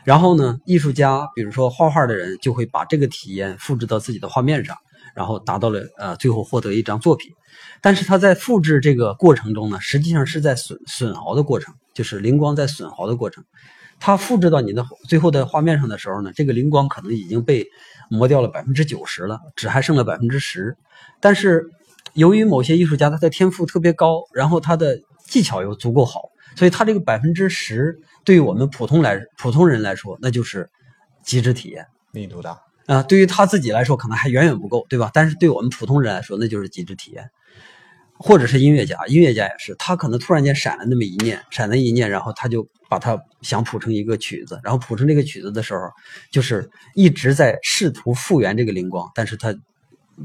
[0.03, 4.77] 然后呢，艺术家，比如说画画的人，就会把这个体验复制到自己的画面上，
[5.15, 7.31] 然后达到了呃，最后获得一张作品。
[7.81, 13.43] 但是他在复制这个过程中呢，实际上是在损损耗的过程，就是灵光在损耗的过程。
[14.05, 17.65] 它复制到你的最后的画面上的时候呢，这个灵光可能已经被
[18.09, 20.75] 磨掉了百分之九十了，只还剩了百分之十。
[21.21, 21.69] 但是
[22.11, 26.23] 由于某些艺术家他的天赋特别高，然后他的技巧又足够好，
[26.57, 30.69] 所以他这个百分之十对于我们普通来普通人来说，那就是
[31.23, 33.01] 极致体验，密度大啊。
[33.03, 35.11] 对于他自己来说，可能还远远不够，对吧？
[35.13, 37.29] 但是对我们普通人来说，那就是极致体验。
[38.17, 45.89] 或者是音乐家，音乐家也是，他可能突然间闪了那么一念，闪了一念，然后他就把它想谱成一个曲子，然后谱成这个曲子的时候，
[46.31, 49.53] 就是一直在试图复原这个灵光，但是他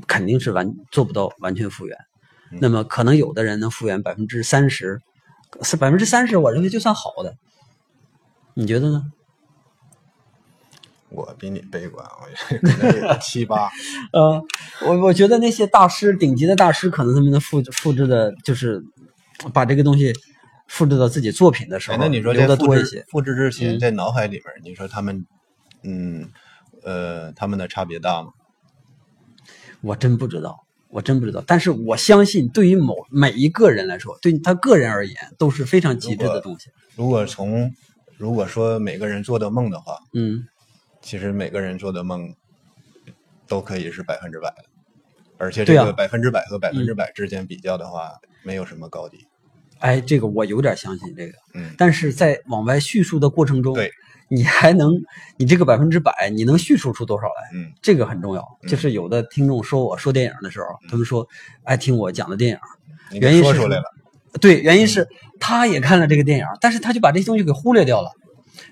[0.06, 1.96] 肯定是完做不到完全复原。
[2.60, 5.00] 那么可能有的人能复原百分之三十，
[5.62, 7.34] 是百分之三十，我认为就算好的。
[8.54, 9.02] 你觉得呢？
[11.10, 13.70] 我比你悲观，我可能有七八。
[14.12, 14.42] 呃，
[14.86, 18.82] 我我觉得那些大师，顶级的大师，可能他们的复复制的，就是
[19.52, 20.12] 把这个东西
[20.66, 23.04] 复制到自己作品的时候，那你说留的这多一些。
[23.08, 25.24] 复制之前在脑海里面，你说他们，
[25.82, 26.28] 嗯，
[26.82, 28.28] 呃，他们的差别大吗？
[29.80, 31.42] 我真不知道，我真不知道。
[31.46, 36.68] 但是我相信，对于某每一个人来说，对他个人而言，都是非常极致的东西。
[36.96, 37.72] 如果从
[38.16, 40.42] 如果说每个人做的梦的话，嗯，
[41.08, 42.34] 其实每个人做的梦
[43.46, 44.64] 都可以是百分之百的，
[45.38, 49.26] 而且这个百分之百和百分之百之间比较的话，没有什么高低。
[49.78, 51.32] 哎，这个我有点相信这个。
[51.54, 53.90] 嗯，但是在往外叙述的过程中，对，
[54.28, 54.92] 你还能，
[55.38, 57.58] 你这个百分之百，你能叙述出多少来？
[57.58, 58.42] 嗯，这个很重要。
[58.62, 61.26] 嗯就是有的听众说我说电影的时候，他们说
[61.64, 62.58] 爱听我讲的电影，
[63.12, 63.84] 你原因是说出来了，
[64.42, 65.08] 对，原因是
[65.40, 68.10] 他也看了这个电影，但是他就把这些东西给忽略掉了。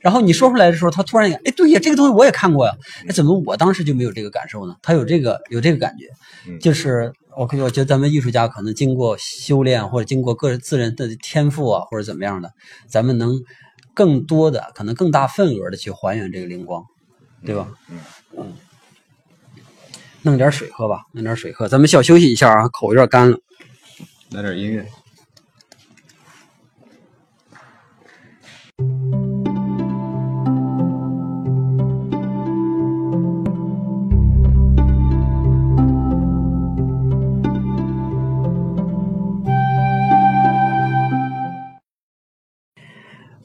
[0.00, 2.72] 然后你说出来的时候，他突然也，哎，对呀，这个东西我也看过呀，
[3.08, 4.76] 哎，怎么我当时就没有这个感受呢？
[4.82, 6.08] 他有这个有这个感觉，
[6.48, 12.52] 嗯就是我可以我觉得咱们艺术家可能经过修炼或者经过个人自人的天赋啊，或者怎么样的，
[12.86, 13.40] 咱们能
[13.94, 16.84] 更多的可能更大份额的去还原这个灵光，
[17.44, 17.68] 对吧？
[18.36, 18.52] 嗯
[20.22, 23.38] 弄点水喝吧，弄点水喝，咱们小休息一下啊，口有点干了。
[24.32, 24.84] 来点音乐。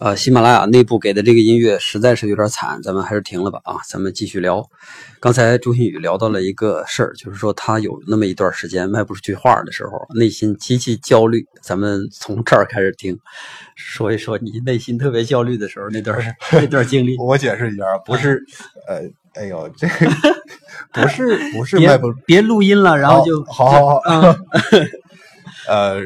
[0.01, 3.75] 呃，喜马拉雅内部给的这个音乐实在是有点惨，咱们还是停了吧啊！
[3.87, 4.67] 咱们继续聊。
[5.19, 11.45] 刚才朱新宇聊到了一个事儿，就是说他有那么一段时间卖不出去画的时候，内心极其焦虑。
[11.61, 13.15] 咱们从这儿开始听，
[13.75, 16.17] 说一说你内心特别焦虑的时候那段
[16.51, 17.15] 那段经历。
[17.19, 18.43] 我解释一下，不是，
[18.87, 19.01] 呃，
[19.35, 19.93] 哎呦，这个
[20.91, 24.35] 不是不是别卖不，别录音了，然后就好好好，嗯
[25.69, 26.01] 呃，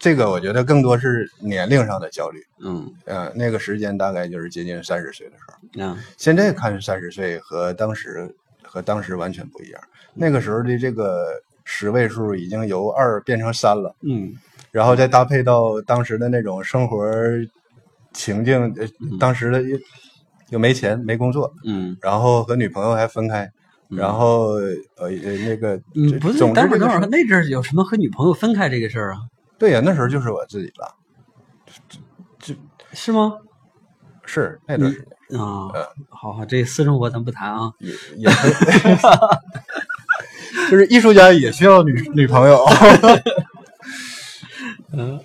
[0.00, 2.40] 这个我觉得更多是年龄上的焦虑。
[2.60, 5.84] 嗯呃，那个时间大概就是接近三十岁的时候。
[5.84, 9.80] 啊现在看三十岁和当时和当时完全不一样。
[10.14, 11.26] 那个时候的这个
[11.64, 14.32] 十位数已经由二变成三了，嗯
[14.72, 17.06] 然后再搭配到当时的那种生活
[18.14, 18.88] 情境，呃
[19.18, 19.78] 当时的又
[20.48, 23.44] 又没钱没工作，嗯然后和女朋友还分开，
[23.90, 25.10] 嗯然后呃呃
[25.46, 29.18] 那个，嗯，不是，总之等会儿那阵儿有什么和女朋友分开这个事儿啊？
[29.60, 30.96] 对呀，那时候就是我自己了，
[32.38, 32.54] 这
[32.94, 33.36] 是吗？
[34.24, 34.98] 是那段时
[35.28, 37.70] 间啊呃，好好，这私生活咱不谈啊。
[37.78, 38.50] 也也会，
[40.70, 42.64] 就是艺术家也需要女女朋友，
[44.92, 45.20] 嗯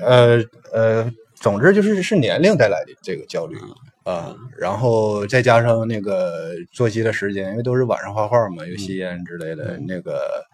[0.00, 3.56] 呃呃，总之就是是年龄带来的这个焦虑
[4.04, 10.44] 嗯啊，然后再加上那个作息的时间，因为都是晚上画画嘛，又吸烟之类的，那个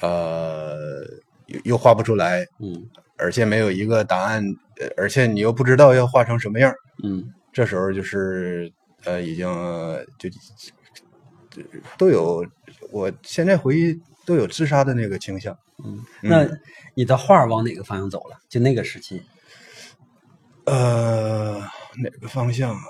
[0.00, 1.02] 呃
[1.46, 4.44] 又又画不出来，嗯而且没有一个答案，
[4.80, 6.72] 呃而且你又不知道要画成什么样，
[7.02, 8.70] 嗯这时候就是
[9.04, 10.28] 呃已经呃就
[11.96, 12.46] 都有，
[12.90, 15.56] 我现在回忆都有自杀的那个倾向。
[15.84, 16.46] 嗯，那
[16.94, 18.38] 你的画往哪个方向走了？
[18.48, 19.22] 就那个时期，
[20.64, 21.60] 呃，
[22.02, 22.80] 哪个方向啊？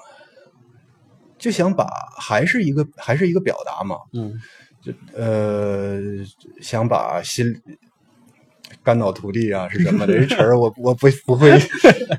[1.38, 1.86] 就想把
[2.18, 4.40] 还是一个还是一个表达嘛，嗯
[4.80, 6.00] 就呃
[6.60, 7.60] 想把心
[8.86, 11.50] 肝脑涂地啊是什么的这词儿我我不不会，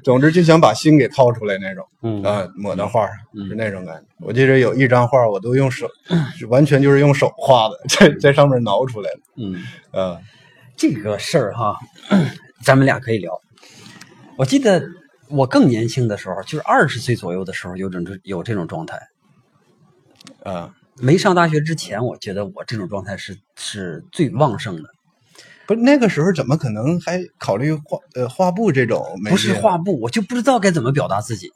[0.03, 4.01] 总之就想把心给掏出来那种嗯啊，抹到画上嗯是那种感觉。
[4.19, 5.87] 我记得有一张画我都用手，
[6.49, 10.19] 完全就是用手画的，在在上面挠出来的嗯，啊。
[10.75, 11.75] 这个事儿哈，
[12.61, 13.31] 咱们俩可以聊。
[14.37, 14.85] 我记得
[15.29, 18.99] 我更年轻的时候，就是二十岁左右的时候，有种有这种状态。
[20.43, 24.89] 啊，没上大学之前，我觉得我这种状态是是最旺盛的。
[25.67, 29.05] 不是那个时候怎么可能还考虑画呃画布这种？
[29.29, 31.51] 不是画布，我就不知道该怎么表达自己，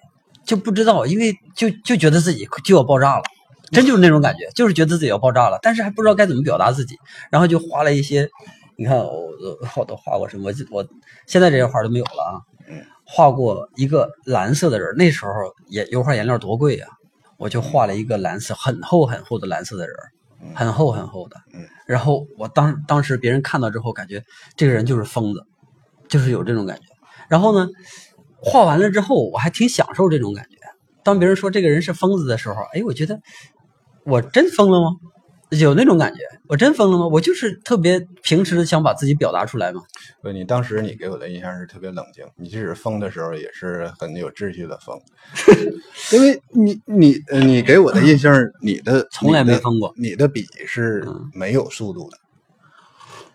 [0.46, 3.24] 就不知道，因为就就觉得自己就要爆炸了，
[3.72, 6.98] 真就是那种感觉，就是觉得自己要爆炸了，但是还不知道该怎么表达自己，
[7.30, 8.30] 然后就画了一些，
[8.76, 9.30] 你看我
[9.78, 10.88] 我都画过什么，我我
[11.26, 12.34] 现在这些画都没有了啊，
[13.06, 15.32] 画过一个蓝色的人，那时候
[15.70, 16.88] 也油画颜料多贵呀、
[17.38, 19.96] 我就画了一个蓝色很厚很厚的蓝色的人，
[20.56, 24.24] 很厚很厚的嗯，然后我当当时别人看到之后，感觉
[24.56, 25.46] 这个人就是疯子，
[26.08, 26.84] 就是有这种感觉。
[27.30, 27.70] 然后呢，
[28.42, 30.58] 画完了之后，我还挺享受这种感觉。
[31.04, 33.22] 当别人说这个人是疯子的时候，哎，我觉得
[34.04, 34.92] 我真疯了吗？
[35.60, 37.06] 有那种感觉，我真疯了吗？
[37.08, 39.82] 我就是特别平时的想把自己表达出来嘛。
[40.22, 44.98] 不，你当时你给我的印象是特别冷静，你即使疯的时候也是很有秩序的疯，
[46.14, 52.18] 因为你你呃你给我的印象，你的从来没疯过你的笔是嗯没有速度的，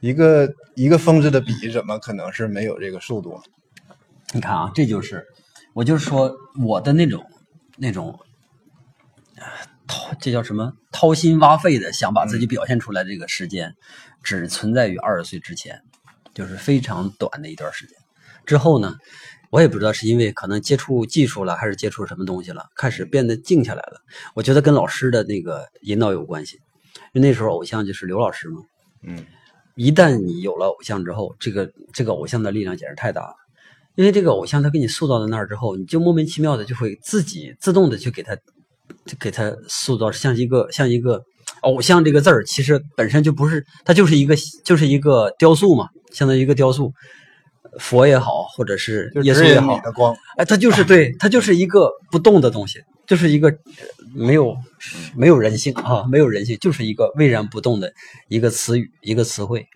[0.01, 3.39] 一个一个疯子的笔怎么可能是没有这个速度？
[4.33, 5.23] 你看啊，这就是
[5.75, 7.23] 我就是说我的那种
[7.77, 8.19] 那种，
[9.37, 9.45] 呃
[9.87, 13.75] 掏这叫什么掏心挖肺的想把自己表现出来这个时间，
[14.23, 15.81] 只存在于二十岁之前，
[16.35, 17.97] 就是非常短的一段时间。
[18.45, 18.97] 之后呢，
[19.51, 24.01] 我也不知道是因为可能接触技术了，还是接触什么东西了，开始变得静下来了。
[24.35, 26.57] 我觉得跟老师的那个引导有关系，
[27.13, 28.61] 因为那时候偶像就是刘老师嘛。
[29.03, 29.25] 嗯
[29.75, 33.35] 一旦你有了偶像之后，这个这个偶像的力量简直太大了。
[33.95, 38.35] 因为这个偶像他给你塑造在那儿之后，你就莫名其妙的就会自己自动的去给他，
[39.05, 41.23] 就给他塑造像一个像一个
[41.63, 44.35] 偶像这个字儿，其实本身就不是，它就是一个
[44.65, 46.93] 就是一个雕塑嘛，相当于一个雕塑，
[47.79, 49.81] 佛也好，或者是耶稣也好
[50.37, 53.57] 哎，它就是对，它就是一个不动的东西，就是一个呃
[54.15, 54.57] 没有
[55.15, 57.93] 没有人性啊，没有人性，就是一个巍然不动的
[58.29, 59.67] 一个词语，一个词汇，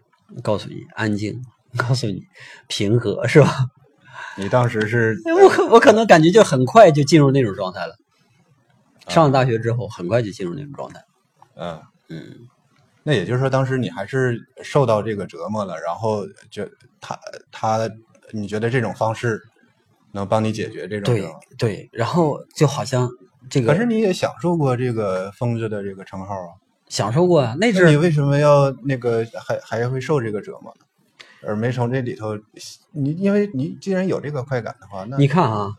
[0.42, 1.40] 告诉你安静，
[1.76, 2.20] 告诉你
[2.68, 3.66] 平和，是吧？
[4.36, 7.94] 你当时是哎我可我可能感觉就很快就进入那种状态了。
[9.09, 11.05] 上了大学之后，很快就进入那种状态。
[11.57, 11.80] 嗯。
[12.12, 12.48] 嗯，
[13.05, 16.68] 那也就是说，当时你还是受到这个折磨了，然后就
[17.01, 17.16] 他
[17.53, 17.88] 他，
[18.32, 19.40] 你觉得这种方式
[20.11, 21.24] 能帮你解决这种对？
[21.57, 23.09] 对，然后就好像
[23.48, 26.51] 这个可是你也享受过这个疯子的这个称号啊，
[26.88, 30.84] 享受过啊，那阵你为什么要那个还还会受这个折磨呢？
[31.46, 32.36] 而没从这里头，
[32.90, 35.72] 你因为你既然有这个快感的话，那你看啊，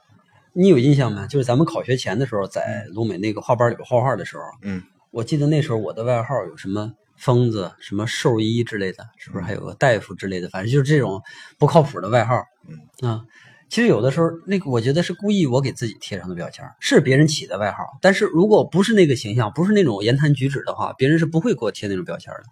[0.54, 1.26] 你有印象吗？
[1.28, 10.48] 就是咱们考学前的时候，在鲁美那个画班里边画画的时候，嗯我记得那时候我的外号有什么疯子、什么兽医之类的，是不是还有个大夫之类的？
[10.50, 11.22] 反正就是这种
[11.58, 12.42] 不靠谱的外号。
[12.68, 13.22] 嗯啊，
[13.70, 17.84] 其实有的时候那个我觉得是故意我给自己贴上的标签儿，是别人起的外号。
[18.02, 22.50] 但是如果不是那个形象，不是那种言谈举止的话，别人是不会给我贴那种标签儿的。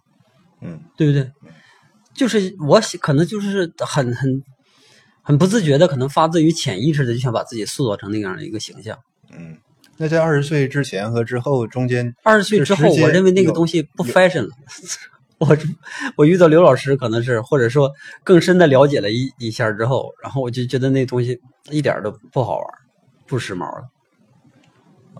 [0.62, 1.30] 嗯对不对？
[2.12, 4.42] 就是我可能就是很很
[5.22, 8.98] 很不自觉的，可能发自于潜意识的，就想把自己塑造成那样的一个形象。
[9.32, 9.56] 嗯。
[9.96, 14.50] 那在二十岁之前和之后中间，二十岁之后，我认为那个东西不 fashion 了。
[15.36, 15.56] 我
[16.16, 17.92] 我遇到刘老师，可能是或者说
[18.24, 22.66] 更深的了解了一一下之后，然后我就觉得那东西一点儿都不好玩，
[23.26, 23.90] 不时髦了。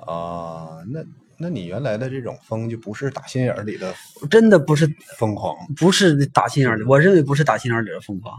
[0.07, 1.05] 啊，那
[1.38, 3.94] 那你原来的这种疯就不是打心眼儿里的
[4.30, 4.86] 真的不是
[5.18, 8.34] 疯狂，不是打心眼里，我认为不是打心眼里的疯狂，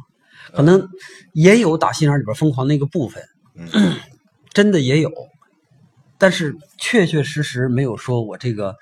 [0.53, 0.87] 可能
[1.33, 3.23] 也有打心眼里边疯狂那个部分，
[3.55, 3.69] 嗯
[4.53, 5.11] 真的也有，
[6.17, 8.75] 但是确确实实没有说我这个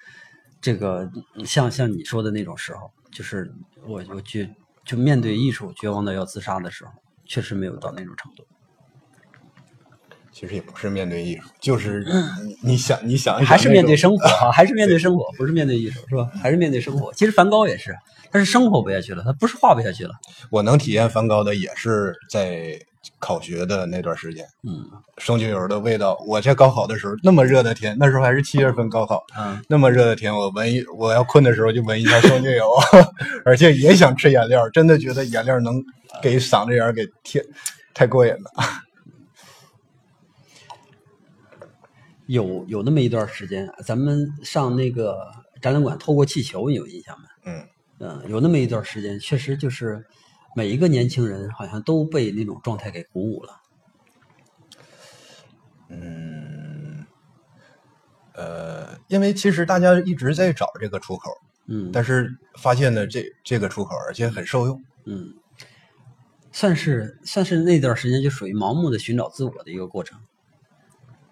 [0.62, 1.10] 这个
[1.46, 3.54] 像像你说的那种时候，就是
[3.86, 4.50] 我我绝
[4.84, 6.92] 就面对艺术绝望到要自杀的时候，
[7.26, 8.44] 确实没有到那种程度。
[10.32, 12.06] 其实也不是面对艺术，就是
[12.46, 16.32] 你你想你想想还是面对生活啊， 还是面对生活，不是面对艺术，是吧？
[16.42, 17.14] 还是面对生活。
[17.14, 17.94] 其实梵高也是，
[18.32, 20.14] 他是生活不下去了，他不是画不下去了。
[20.50, 22.80] 我能体验梵高的也是在
[23.18, 24.86] 考学的那段时间，嗯
[25.18, 26.18] 生精油的味道。
[26.28, 32.70] 我在高考的时候，那么热的天，那时候还是七月份高考，嗯，那么热的天，我闻一我要困的时候就闻一下生精油，
[33.46, 35.82] 而且也想吃颜料，真的觉得颜料能
[36.22, 37.44] 给嗓子眼儿给贴，
[37.94, 38.52] 太过瘾了。
[42.28, 45.18] 有有那么一段时间，咱们上那个
[45.62, 47.26] 展览馆透过气球，你有印象吗？
[47.46, 47.66] 嗯
[48.00, 50.06] 嗯，有那么一段时间，确实就是
[50.56, 53.62] 每一个年轻人好像都被那种状态给鼓舞了。
[55.90, 57.06] 嗯，
[58.34, 61.32] 呃，因为其实大家一直在找这个出口，
[61.68, 64.82] 嗯，但是发现了这这个出口，而且很受用。
[65.06, 65.34] 嗯，
[66.52, 70.20] 算是算是那段时间就属于盲目的寻找自我的一个过程。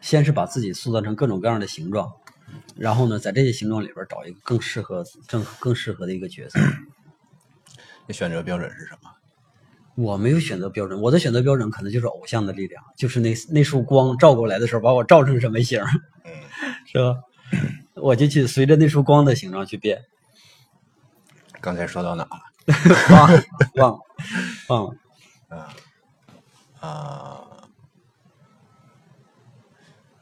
[0.01, 2.11] 先是把自己塑造成各种各样的形状，
[2.75, 6.59] 然后呢，在这些形状里边找一个更适合、更更适合的一个角色。
[8.07, 9.11] 你选择标准是什么？
[9.95, 15.81] 我没有选择标准，我的选择标准可能就是偶像的力量，就是那那束光照过来的时候，把我照成什么形
[16.85, 17.15] 是吧？
[17.95, 20.03] 我就去随着那束光的形状去变。
[21.59, 22.39] 刚才说到哪了？
[23.09, 23.43] 忘了
[23.75, 23.99] 忘了
[24.67, 24.95] 忘了，
[25.49, 25.73] 啊
[26.79, 27.46] 啊，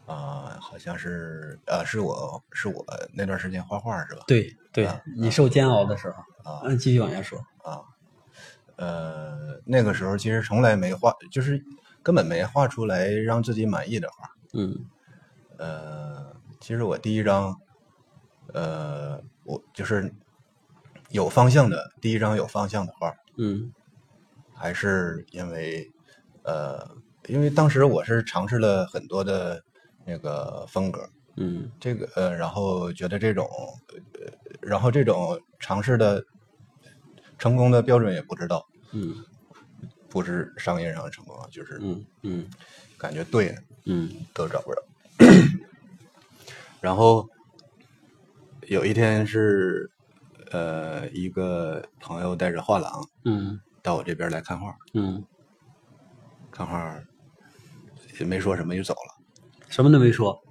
[0.05, 4.23] 好像是啊，是我是我那段时间画画是吧？
[4.27, 7.39] 对对，你受煎熬的时候，啊嗯，继续往下说。
[7.63, 7.81] 啊，
[8.75, 11.63] 呃，那个时候其实从来没画，就是
[12.03, 14.29] 根本没画出来让自己满意的画。
[14.53, 14.85] 嗯
[15.57, 17.59] 呃，其实我第一张，
[18.53, 20.13] 呃，我就是
[21.09, 23.71] 有方向的第一张有方向的画，嗯
[24.53, 25.91] 还是因为
[26.43, 26.95] 呃，
[27.27, 29.63] 因为当时我是尝试了很多的
[30.05, 31.69] 那个风格，嗯。
[31.79, 33.47] 这个呃，然后觉得这种，
[33.89, 34.31] 呃，
[34.61, 36.23] 然后这种尝试的
[37.37, 39.15] 成功的标准也不知道，嗯。
[40.09, 42.49] 不是商业上的成功啊，就是嗯嗯。
[42.97, 44.09] 感觉对了嗯。
[44.33, 44.81] 都找不着。
[46.81, 47.27] 然后
[48.67, 49.89] 有一天是
[50.51, 55.23] 呃一个朋友带着画廊嗯到我这边来看画，嗯，
[56.51, 56.99] 看画
[58.19, 59.14] 也没说什么就走了，
[59.75, 60.41] 什么都没说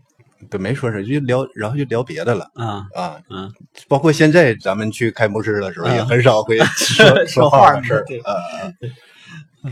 [0.50, 3.22] 对，没说什么就聊，然后就聊别的了啊啊。
[3.30, 3.50] 嗯
[3.88, 8.34] 包括现在咱们去开幕式的时候，啊也很少会 说说说话的事儿对啊。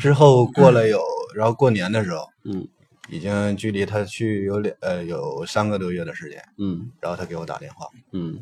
[0.01, 0.99] 之后过了有，
[1.35, 2.67] 然后过年的时候，嗯
[3.11, 8.39] 已经距离他去有两呃有三个多月的时间，嗯然后他给我打电话，嗯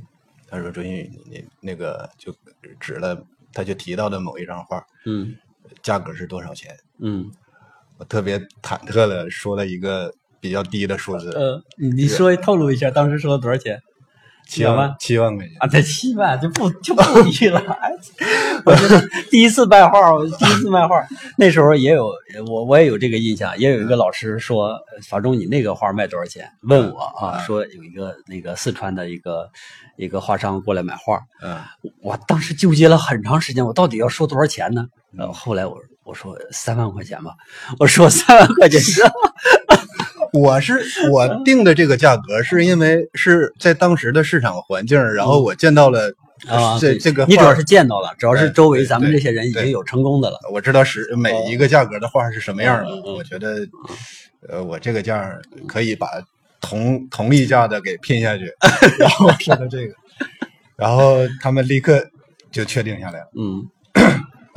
[0.49, 2.33] 他说：“周新宇，你你那个就
[2.79, 3.21] 指了，
[3.53, 5.35] 他就提到的某一张画，嗯
[5.83, 7.29] 价格是多少钱？”嗯，
[7.99, 13.81] 我特别忐忑的说了一个比较低的数字，呃，你你说透露一下，当时说了多少钱？
[14.49, 15.55] 七万万七万块钱。
[15.61, 17.61] 啊，才七万就不就不低了。
[17.61, 17.91] 哎
[18.65, 20.97] 我觉得第一次卖画，我第一次卖画，
[21.39, 22.11] 那时候也有
[22.49, 26.51] 我我也有这个印象，也有一个老师说，呃法中你那个画卖多少钱？
[26.63, 29.49] 问我啊，说有一个那个四川的一个
[29.97, 31.59] 一个画商过来买画，嗯
[32.03, 34.85] 我当时纠结了很长时间，我到底要说多少钱呢？
[35.17, 37.35] 呃，后来我我说三万块钱吧，
[37.79, 39.01] 我说三万块钱是，
[40.33, 46.13] 我是我定的这个价格，是因为是在当时的市场环境，然后我见到了
[46.49, 50.39] 啊，这这个画你主要是见到了，主要是周围咱们这些人已经有成功的了。
[50.53, 53.67] 我知道是每一个价格的画是什么样的，我觉得，
[54.49, 56.07] 呃，我这个价儿可以把
[56.61, 58.53] 同同一价的给拼下去，
[58.99, 59.95] 然后说的这个，
[60.77, 62.03] 然后他们立刻
[62.51, 63.67] 就确定下来了，嗯，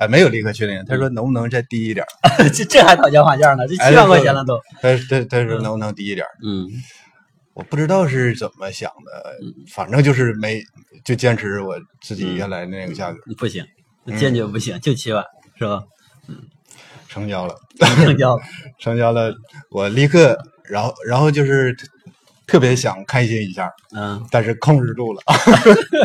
[0.04, 2.50] 哎，没有立刻确定，他说能不能再低一点儿？
[2.54, 4.60] 这这还讨价还价呢，这哎七万块钱了都。
[4.82, 6.32] 他他他说能不能低一点儿？
[6.46, 6.68] 嗯
[7.54, 9.36] 我不知道是怎么想的，
[9.72, 10.60] 反正就是没
[11.06, 13.64] 就坚持我自己原来那个价格，不行，
[14.18, 15.24] 坚决不行，就七万
[15.58, 15.84] 是吧？
[16.28, 16.36] 嗯
[17.08, 17.56] 成交了。
[17.80, 18.42] 成交了。
[18.80, 19.32] 成交了，
[19.70, 20.36] 我立刻，
[20.68, 21.88] 然后然后就是特
[22.48, 25.22] 特别想开心一下，嗯但是控制住了，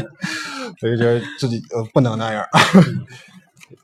[0.78, 2.44] 所以觉得自己呃不能那样。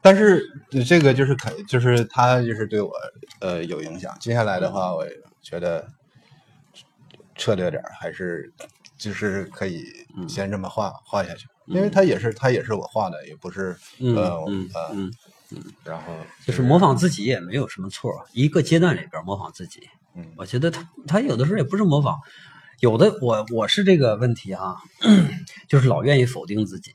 [0.03, 0.43] 但是
[0.87, 2.93] 这个就是可，就是他就是对我
[3.41, 4.17] 呃有影响。
[4.21, 5.07] 接下来的话，我
[5.43, 5.87] 觉得
[7.37, 8.53] 策略点儿，还是
[8.97, 9.85] 就是可以
[10.17, 15.13] 嗯先这么画、画下去，因为他也是他也是我画的，也不是嗯呃嗯呃，嗯，
[15.85, 16.05] 然后
[16.47, 22.19] 就是模仿自己也没有什么错儿，一个阶段里边模仿自己，嗯我觉得他他有的时候也不是模仿，
[22.81, 24.77] 有的我我是这个问题啊，
[25.69, 26.93] 就是老愿意否定自己，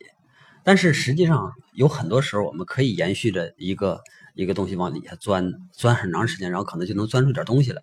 [0.70, 4.03] 但是实际上有很多时候我们可以延续着一个
[4.36, 7.82] 一个东西往底下钻，钻很长时间，然后可能就能钻出点东西来，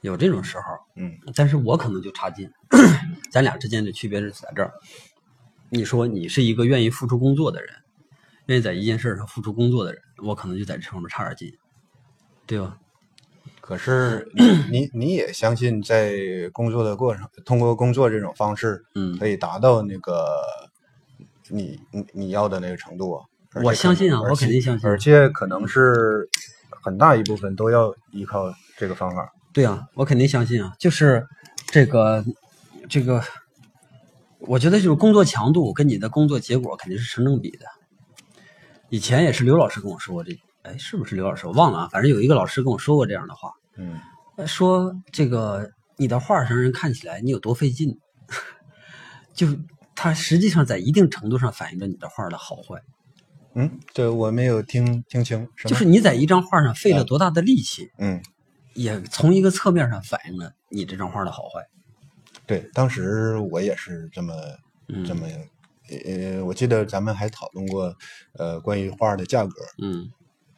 [0.00, 0.62] 有这种时候，
[0.94, 2.48] 嗯但是我可能就差劲，
[3.32, 4.74] 咱俩之间的区别是在这儿。
[5.68, 7.74] 你说你是一个愿意付出工作的人，
[8.46, 11.52] 愿意在一件事上付出工作的人，我可能就在这方面差点劲，
[12.46, 12.78] 对吧？
[13.60, 16.16] 可是你 你你也相信，在
[16.52, 20.28] 工作的过程，通过工作这种方式，嗯可以达到那个
[21.50, 23.24] 你你你要的那个程度啊。
[23.62, 26.28] 我相信啊我肯定相信而且可能是
[26.82, 29.32] 很大一部分都要依靠这个方法。
[29.52, 31.26] 对啊，我肯定相信啊，就是
[31.68, 32.22] 这个
[32.88, 33.22] 这个，
[34.40, 37.64] 我觉得就是工作强度跟你的工作结果肯定是成正比的。
[38.90, 41.46] 以前也是刘老师跟我说过这，哎，是不是刘老师？
[41.46, 43.98] 我忘了啊，反正有一个老师跟我说过这样的话，嗯
[44.36, 47.98] 呃说这个你的画让人看起来你有多费劲，
[49.32, 49.46] 就
[49.96, 52.80] 它实际上在一定程度上反映着你的画的好坏，
[53.54, 58.22] 嗯，对我没有听听清，就是你在一张画上费了多大的力气，嗯，
[58.74, 61.66] 也从一个侧面上反映了你这张画的好坏。
[62.46, 64.34] 对，当时我也是这么
[64.88, 65.26] 嗯这么。
[66.04, 67.96] 呃，我记得咱们还讨论过，
[68.32, 70.10] 呃，关于画的价格，嗯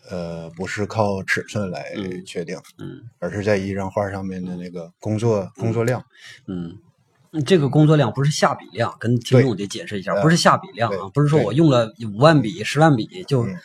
[0.08, 6.02] 呃，不是靠尺寸来嗯确定，嗯而是在一张画上面的那个工作工作量。
[6.46, 6.78] 嗯，
[7.46, 13.56] 这个工作量不是下笔量，跟听众得解释一下，不是下笔量啊，不是说我用了五万笔、十万笔就，嗯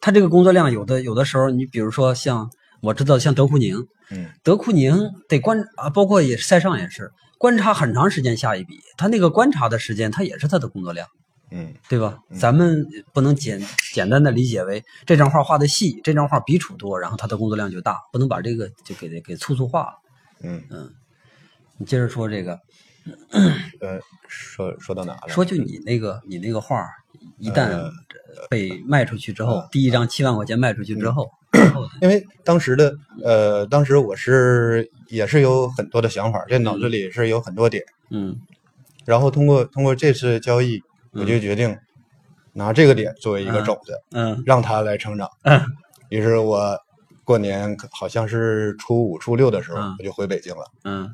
[0.00, 2.50] 它这个工作量有的有的时候，你比如说像
[2.80, 11.06] 我知道像德库宁，嗯德库宁得观啊，包括也是塞尚也是观察很长时间下一笔，他那个观察的时间，他也是他的工作量。
[11.54, 12.18] 嗯对吧？
[12.40, 19.92] 咱们不能简简单的理解为这张画画的细，这张画笔触多，然后他的工作量就大，不能把这个就给给粗俗化了。
[20.42, 20.62] 嗯
[21.76, 22.58] 你接着说这个，
[23.80, 23.98] 呃，
[24.28, 25.28] 说说到哪了？
[25.28, 26.84] 说就你那个你那个画，
[27.38, 27.90] 一旦呃
[28.48, 31.30] 被卖出去之后，第一张七万块钱卖出去之后，
[32.00, 32.94] 因为当时的
[33.24, 38.36] 呃，当时我是也是有很多的想法，这脑子里是有很多点，嗯
[39.04, 40.80] 然后通过通过这次交易，
[41.12, 41.76] 我就决定
[42.52, 45.28] 拿这个点作为一个种子，嗯让它来成长。
[45.42, 45.60] 嗯
[46.08, 46.78] 于是我
[47.24, 50.64] 过年好像是初五初六的时候，嗯我就回北京了。
[50.84, 51.10] 嗯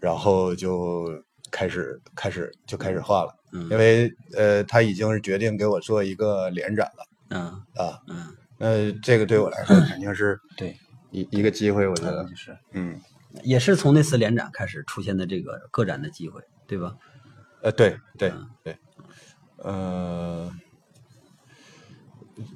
[0.00, 1.06] 然后就
[1.50, 3.68] 开始开始就开始画了，嗯。
[3.70, 7.40] 因为呃他已经是决定给我做一个联展了嗯
[7.76, 10.76] 啊，嗯，那这个对我来说肯定是 对，
[11.10, 12.56] 一一个机会，我觉得是。
[12.72, 13.00] 嗯。
[13.44, 16.96] 也是从那次联展开始出现的这个个展的机会，对吧？
[17.62, 18.76] 呃对对嗯对，
[19.58, 20.50] 呃，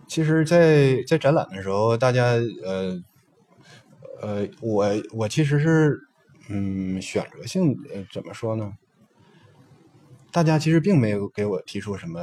[0.08, 2.32] 其实在，在展览的时候，大家
[2.64, 3.00] 呃
[4.20, 6.00] 呃，我我其实是
[6.48, 8.72] 嗯选择性呃怎么说呢？
[10.32, 12.20] 大家其实并没有给我提出什么，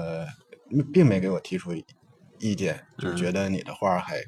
[0.92, 1.74] 并没给我提出
[2.40, 4.22] 意见，就嗯觉得你的画还，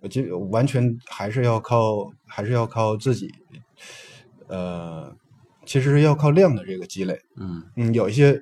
[0.00, 3.32] 我觉得完全还是要靠，还是要靠自己，
[4.48, 5.16] 呃，
[5.64, 7.20] 其实是要靠量的这个积累。
[7.36, 8.40] 嗯嗯，有一些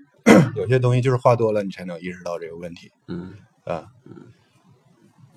[0.55, 3.35] 有些东西就是画多了，你才能意识到这个问题嗯
[3.65, 3.87] 啊。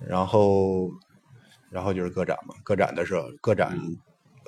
[0.06, 0.90] 然后，
[1.68, 3.78] 然后就是个展嘛，个展的时候，个展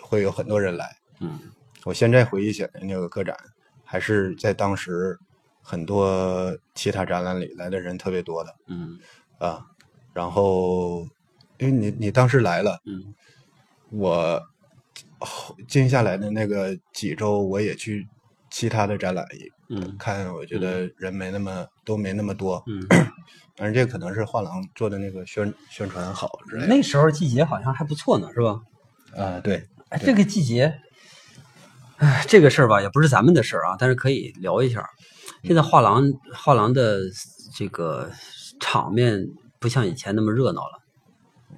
[0.01, 0.97] 会有很多人来。
[1.23, 1.39] 嗯。
[1.85, 3.37] 我现在回忆起来，那个个展
[3.85, 5.19] 还是在当时
[5.61, 8.55] 很多其他展览里来的人特别多的。
[8.67, 8.99] 嗯。
[9.39, 9.67] 啊。
[10.13, 11.07] 然后，
[11.59, 13.15] 因为你你当时来了，嗯。
[13.91, 14.43] 我
[15.19, 18.07] 后接下来的那个几周，我也去
[18.51, 19.27] 其他的展览
[19.69, 19.97] 嗯。
[19.99, 22.87] 看，我觉得人没那么都没那么多，嗯，
[23.57, 26.69] 但是这可能是画廊做的那个宣宣传好之类的。
[26.69, 28.61] 那时候季节好像还不错呢，是吧？
[29.17, 30.79] 啊，对，哎，这个季节，
[32.03, 34.85] 哎，这个事儿吧，也不是咱们的事儿啊，但是可以聊一下。
[35.45, 36.99] 现在画廊画廊的
[37.55, 38.11] 这个
[38.59, 39.25] 场面
[39.61, 40.79] 不像以前那么热闹了，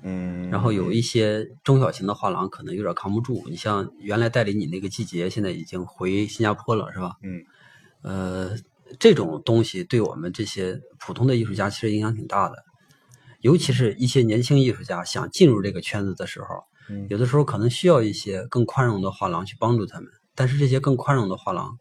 [0.02, 3.42] 嗯，然后有一些中小型的画廊可能有点扛不住。
[3.46, 7.12] 你像原来带领你那个季节，现在已经回新加坡了，是吧？
[7.22, 7.42] 嗯
[8.02, 8.54] 呃，
[9.00, 12.56] 这种东西对我们这些普通的艺术家其实影响挺大的，
[13.40, 21.78] 尤其是一些年轻艺术家想进入这个圈子的时候，嗯有的时候可能需要一些更宽容的画廊去帮助他们，但是这些更宽容的画廊，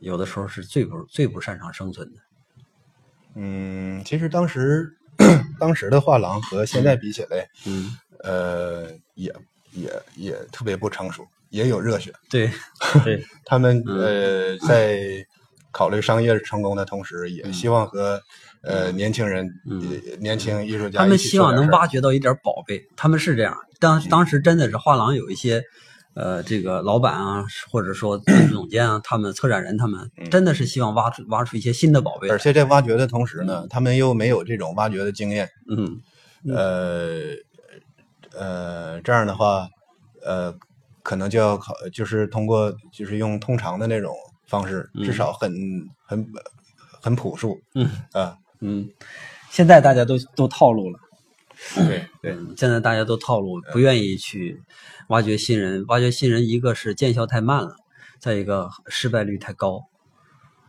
[0.00, 2.20] 有的时候是最不最不擅长生存的。
[3.34, 4.96] 嗯，其实当时
[5.58, 9.34] 当时的画廊和现在比起来，嗯呃，也
[9.72, 11.26] 也也特别不成熟。
[11.50, 12.50] 也有热血， 对
[13.04, 15.02] 对，他们嗯呃在
[15.70, 18.18] 考虑商业成功的同时，也希望和
[18.62, 19.46] 呃年轻人、
[20.18, 23.54] 年轻艺术家他们希望能挖掘到一点宝贝，他们是这样。
[23.78, 25.62] 当当时真的是画廊有一些，
[26.14, 28.18] 呃，这个老板啊，或者说
[28.52, 32.38] 总监啊，他们策展人，他们真的是希望挖出挖出一些新的宝贝而。
[32.38, 36.00] 且在挖掘的同时呢，他们又没有这种挖掘的经验，嗯。
[36.48, 37.36] 呃
[38.36, 39.68] 呃，这样的话，
[40.24, 40.52] 呃，
[41.02, 44.12] 可能就要考，就是通过就是用通常的那种
[44.46, 45.52] 方式，至少很
[46.04, 46.26] 很
[47.00, 47.88] 很朴素嗯。
[48.12, 48.88] 啊，嗯，
[49.50, 50.98] 现在大家都都套路了。
[51.74, 52.08] 对。
[52.20, 54.62] 对，嗯，现在大家都套路，不愿意去
[55.08, 55.84] 挖掘新人。
[55.88, 57.76] 挖掘新人，一个是见效太慢了，
[58.18, 59.86] 再一个失败率太高，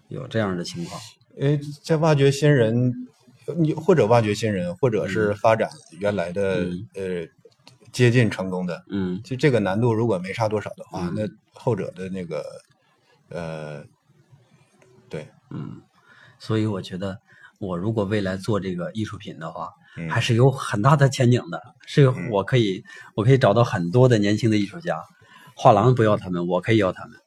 [0.08, 1.00] 有这样的情况。
[1.36, 3.08] 因为在挖掘新人，
[3.58, 5.70] 你或者挖掘新人，或者是发展
[6.00, 6.88] 原来的、嗯。
[6.96, 7.28] 呃
[7.92, 9.22] 接近成功的，嗯。
[9.24, 11.14] 就这个难度如果没差多少的话，嗯。
[11.16, 12.44] 那后者的那个
[13.30, 13.84] 呃，
[15.10, 15.82] 对，嗯，
[16.40, 17.20] 所以我觉得，
[17.64, 21.62] 我如果未来做这个艺术品的话，嗯还是有很大的前景的。
[21.86, 22.84] 是我可以，
[23.16, 25.00] 我可以找到很多的年轻的艺术家，
[25.56, 27.18] 画廊不要他们，我可以要他们，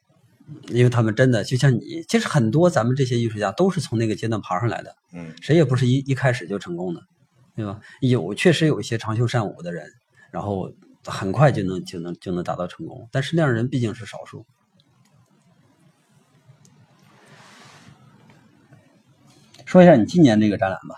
[0.69, 7.01] 因为他们真的就像你，其实很多咱们这些艺术家都是从那个阶段爬上来的，嗯谁也不是一一开始就成功的，
[7.55, 7.79] 对吧？
[8.01, 9.85] 有确实有一些长袖善舞的人，
[10.31, 10.71] 然后
[11.05, 14.45] 很快就能就能就能达到成功，但是那样人毕竟是少数。
[19.67, 20.95] 说一下你今年这个展览吧，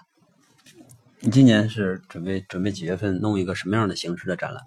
[1.21, 4.63] 你今年是准备准备几月份弄一个什么样的形式的展览？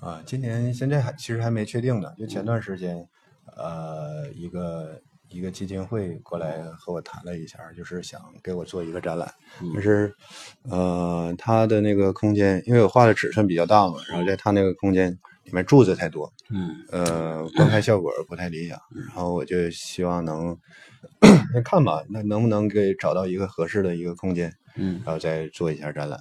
[0.00, 3.06] 啊，今年现在还其实还没确定呢，就前段时间，
[3.54, 9.30] 呃，一个一个基金会过来和我谈了一下，就是想给我做一个展览，
[9.74, 10.14] 但是，
[10.62, 15.12] 呃，他的那个空间，因为我画的尺寸比较大嘛，然后在他那个空间
[15.44, 16.74] 里面柱子太多，嗯。
[16.90, 20.95] 呃，观看效果不太理想，然后我就希望能先
[21.64, 26.18] 看吧，那能不能给找到一个合适的一个空间，嗯，然后再做一下展览。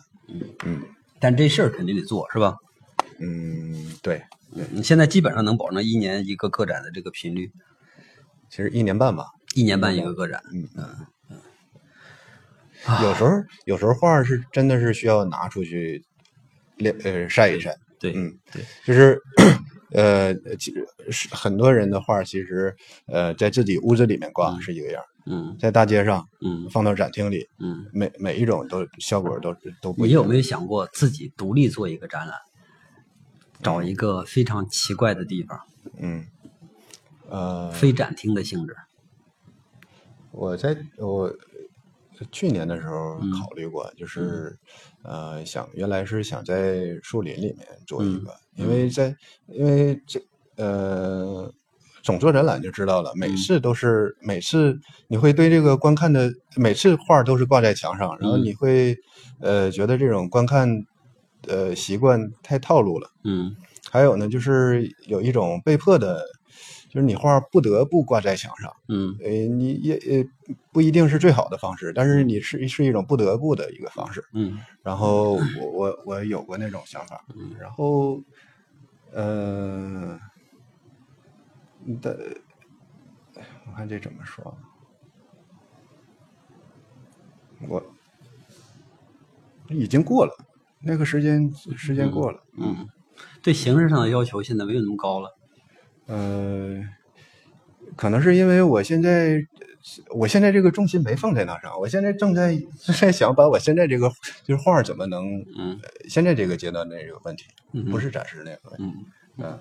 [0.64, 0.82] 嗯
[1.20, 2.56] 但这事儿肯定得做，是吧？
[3.20, 4.22] 嗯，对，
[4.72, 7.52] 你现在基本上能保证一年一个个展的这个频率，
[8.50, 9.28] 其实一年半吧。
[9.56, 10.42] 一年半一个个展。
[10.54, 10.88] 嗯嗯
[13.02, 13.32] 有时候
[13.66, 16.04] 有时候画是真的是需要拿出去
[16.78, 19.20] 晾呃晒一晒，对，嗯对，就是
[19.92, 22.76] 呃，其实是很多人的画其实
[23.08, 27.86] 呃在自己屋子里面挂是一个样儿，嗯在大街上嗯放到展厅里，嗯。
[27.94, 30.10] 每每一种都效果都都不一样。
[30.10, 32.36] 你有没有想过自己独立做一个展览，
[33.62, 35.60] 找一个非常奇怪的地方，
[35.98, 36.26] 嗯
[37.30, 38.76] 呃，非展厅的性质？
[40.32, 41.34] 我在我
[42.32, 43.32] 去年的时候嗯。
[43.32, 44.58] 考虑过，就是
[45.04, 49.16] 呃想原来是想在树林里面做一个，因为在
[49.48, 50.22] 因为这
[50.58, 51.52] 呃
[52.04, 58.96] 总做展览就知道了，每次都是、每次你会对这个观看的每次画都是挂在墙上，然后你会
[59.40, 60.70] 呃觉得这种观看
[61.48, 63.10] 呃习惯太套路了。
[63.24, 63.56] 嗯。
[63.92, 66.26] 还有呢，就是有一种被迫的，
[66.96, 68.74] 就是你画不得不挂在墙上。
[68.88, 70.26] 嗯呃，你也呃
[70.72, 74.24] 不一定是最好的方式，但是你是是一种不得不的一个方式。
[74.32, 77.22] 嗯然后我我我有过那种想法，
[77.60, 78.22] 然后
[79.12, 80.18] 呃，
[82.02, 82.18] 的
[83.68, 84.56] 我看这怎么说，啊
[87.68, 87.84] 我
[89.68, 90.34] 已经过了
[90.80, 92.40] 那个时间，时间过了。
[92.58, 92.88] 嗯，
[93.42, 95.36] 对形式上的要求现在没有那么高了。
[96.08, 96.82] 呃，
[97.96, 99.46] 可能是因为我现在，
[100.10, 104.10] 我现在这个重心没放在那上，我现在正在正在想把我现在这个
[104.44, 108.84] 就是画怎么能，嗯呃现在这个阶段的这个问题，嗯不是暂时那个问题，
[109.38, 109.60] 嗯嗯，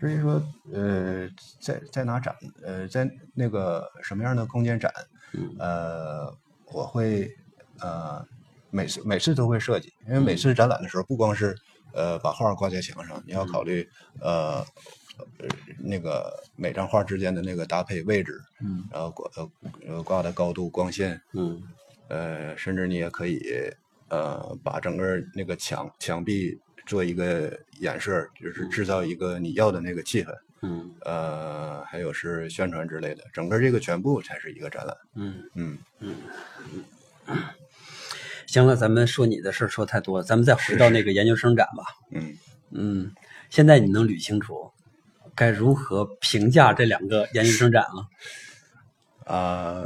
[0.00, 0.42] 所以说，
[0.72, 1.28] 呃，
[1.60, 4.92] 在在哪展，呃，在那个什么样的空间展，
[5.32, 6.32] 嗯呃，
[6.72, 7.34] 我会
[7.80, 8.24] 呃
[8.70, 11.56] 每次每次都会设计，因为每次展览的时候，不光是
[11.92, 13.88] 呃把画挂在墙上，你要考虑
[14.20, 14.66] 呃呃
[15.78, 19.50] 那个每张画之间的那个搭配位置，嗯然后挂呃
[19.86, 21.62] 呃挂的高度、光线，嗯
[22.08, 23.40] 呃，甚至你也可以
[24.08, 34.96] 呃把整个那个墙墙壁做一个演示，就是制造一个你要的那个气氛，嗯呃，还有是宣传之类的，整个这个全部才是一个展览。
[35.14, 36.16] 嗯，嗯，
[38.46, 41.84] 行了，咱们说你的事儿说太多了，咱们再回到那个研究生展吧。
[42.10, 42.34] 嗯，
[42.70, 43.12] 嗯，
[43.50, 44.72] 现在你能捋清楚
[45.38, 49.32] 该如何评价这两个研究生展了？
[49.32, 49.84] 啊、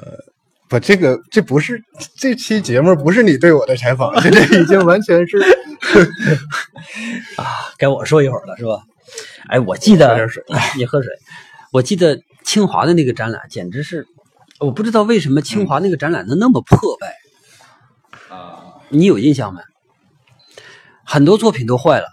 [0.68, 1.82] 不，这个这不是
[2.16, 5.36] 这期节目不是你对我的采访， 这已经完全是
[7.36, 7.44] 啊
[7.76, 8.82] 该我说一会儿了，是吧？
[9.48, 10.26] 哎，我记得
[10.76, 11.12] 你喝水。
[11.72, 14.06] 我记得清华的那个展览简直是，
[14.60, 17.16] 我不知道为什么清华那个展览能那么破败，
[18.34, 19.60] 啊，你有印象没？
[21.04, 22.06] 很多作品都坏了。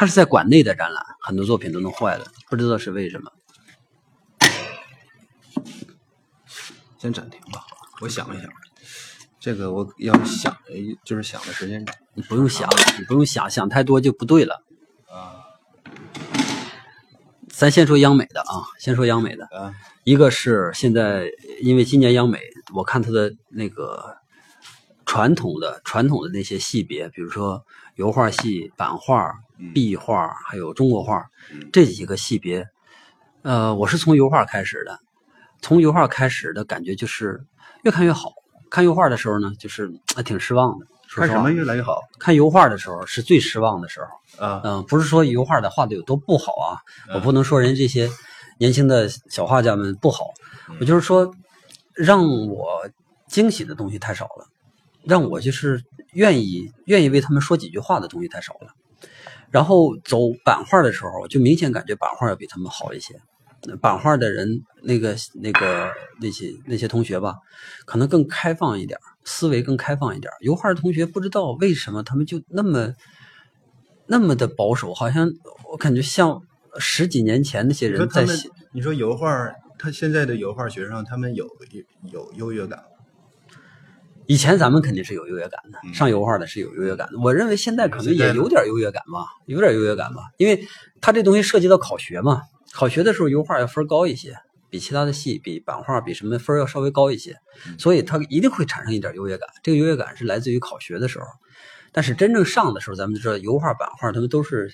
[0.00, 3.30] 他是在馆内的展览，很多作品都弄坏了，不知道是为什么。
[6.96, 7.66] 先暂停吧，
[8.00, 8.50] 我想一想。
[9.38, 10.56] 这个我要想，
[11.04, 12.66] 就是想的时间长你不用想，
[12.98, 14.64] 你不用想，想太多就不对了。
[15.06, 15.36] 啊
[17.48, 19.44] 咱先说央美的啊，先说央美的。
[19.54, 19.74] 啊
[20.04, 21.30] 一个是现在，
[21.60, 22.40] 因为今年央美，
[22.72, 24.16] 我看它的那个
[25.10, 29.34] 传统的传统的那些系别，比如说油画系、版画、
[29.74, 31.26] 壁画，还有中国画
[31.72, 32.64] 这几个系别，
[33.42, 35.00] 呃，我是从油画开始的，
[35.60, 37.42] 从油画开始的感觉就是
[37.82, 38.34] 越看越好。
[38.70, 40.86] 看油画的时候呢，就是还挺失望的。
[41.12, 44.46] 看什么越来越好看油画的时候是最失望的时候。
[44.46, 46.78] 啊嗯，不是说油画的画的有多不好啊，
[47.12, 48.08] 我不能说人这些
[48.58, 50.26] 年轻的小画家们不好，
[50.78, 51.34] 我就是说，
[51.94, 52.88] 让我
[53.26, 54.46] 惊喜的东西太少了，
[55.04, 55.82] 让我就是
[56.12, 58.74] 愿意愿意为他们说几句话的东西太少了。
[59.50, 63.14] 然后走版画的时候，就明显感觉版画要比他们好一些。
[63.82, 65.90] 版画的人，那个那个
[66.20, 67.34] 那些那些同学吧，
[67.84, 70.32] 可能更开放一点，思维更开放一点。
[70.40, 72.94] 油画的同学不知道为什么他们就那么
[74.06, 75.30] 那么的保守，好像
[75.70, 76.40] 我感觉像
[76.78, 79.28] 十几年前那些人在写。，你说油画，
[79.78, 81.46] 他现在的油画学生，他们有
[82.10, 82.84] 有优越感吗？
[84.30, 87.18] 以前咱们肯定是有优越感的，嗯上油画的是有优越感的。
[87.18, 90.68] 我认为现在可能也有点优越感吧，有点优越感吧，因为
[91.00, 94.36] 它这东西涉及到考学嘛，考学的时候油画要分高一些，
[94.70, 99.48] 比其他的系、比版画、比什么分要稍微高一些，嗯所以它一定会产生一点优越感。
[99.64, 101.24] 这个优越感是来自于考学的时候，
[101.90, 104.70] 但是真正上的时候，咱们就知道油画、版画它们都是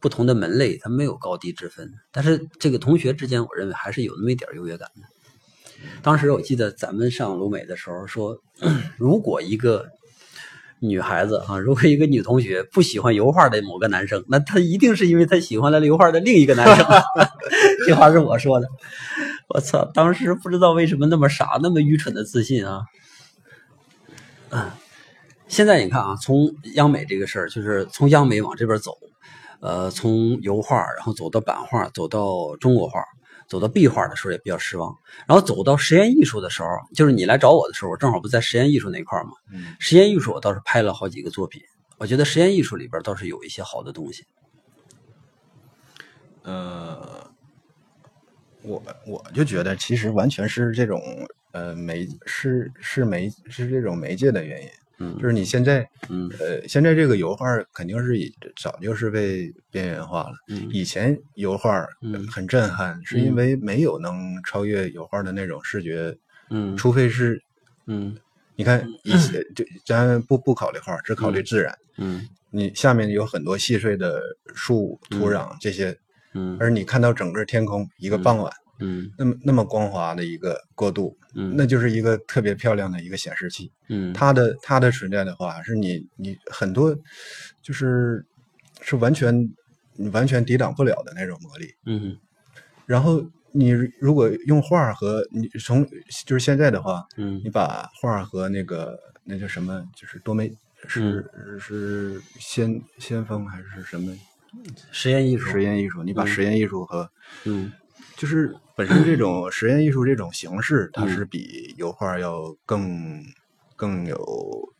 [0.00, 1.90] 不同的门类，它没有高低之分。
[2.12, 5.02] 但是这个同学之间，我认为还是有那么一点优越感的。
[6.02, 8.38] 当时我记得咱们上鲁美的时候说，
[8.98, 9.86] 如果一个
[10.80, 16.86] 女孩子啊，如果一个女同学不喜欢油画的某个男生，那她一定是因为她喜欢了油画的另一个男生。
[17.86, 18.68] 这话是我说的。
[19.48, 19.90] 我操！
[19.94, 22.82] 当时不知道为什么那么傻，那么愚蠢的自信啊。
[24.50, 24.70] 嗯，
[25.48, 28.92] 现在你看啊，从央美这个事儿，就是从央美往这边走，
[29.60, 33.00] 呃，从油画，然后走到版画，走到中国画，
[33.48, 34.94] 走到壁画的时候也比较失望。
[35.26, 39.32] 然后走到实验艺术的时候，就是你来找我的时候，我正好不在实验艺术那块儿嘛。
[39.52, 41.60] 嗯实验艺术我倒是拍了好几个作品，
[41.96, 44.24] 我觉得实验艺术里边倒是有一些好的东西。
[46.42, 47.30] 呃，
[48.62, 51.00] 我我就觉得其实完全是这种
[51.52, 54.68] 呃媒是是媒是这种媒介的原因。
[54.98, 55.16] 嗯。
[55.18, 56.28] 就是你现在，嗯。
[56.40, 60.34] 呃，现在这个油画肯定是已早就是被边缘化了。
[60.48, 60.68] 嗯。
[60.70, 62.26] 以前油画嗯。
[62.28, 66.16] 很震撼，是因为没有能超越油画的那种视觉，
[66.50, 66.76] 嗯。
[66.76, 67.42] 除非是
[67.86, 68.16] 嗯。
[68.56, 72.26] 你看以前就咱不不考虑画，只考虑自然，嗯。
[72.50, 74.20] 你下面有很多细碎的
[74.54, 75.96] 树、土壤这些，
[76.34, 76.56] 嗯。
[76.58, 79.10] 而你看到整个天空一个傍晚，嗯。
[79.18, 81.54] 那么那么光滑的一个过渡，嗯。
[81.56, 83.70] 那就是一个特别漂亮的一个显示器。
[83.88, 84.12] 嗯。
[84.12, 86.96] 它的它的存在的话，是你你很多
[87.62, 88.24] 就是
[88.80, 89.48] 是完全
[89.94, 91.74] 你完全抵挡不了的那种魔力。
[91.86, 92.16] 嗯。
[92.86, 93.70] 然后你
[94.00, 95.86] 如果用画和你从
[96.24, 97.40] 就是现在的话，嗯。
[97.44, 100.50] 你把画和那个那叫什么，就是多媒
[100.86, 101.58] 是、嗯。
[101.58, 104.16] 是先先锋还是什么
[104.92, 105.50] 实验艺术。
[105.50, 106.02] 实验艺术？
[106.02, 107.10] 你把实验艺术和
[107.44, 107.72] 嗯。
[108.16, 113.20] 就是本身这种实验艺术这种形式，它嗯是比油画要更
[113.74, 114.72] 更有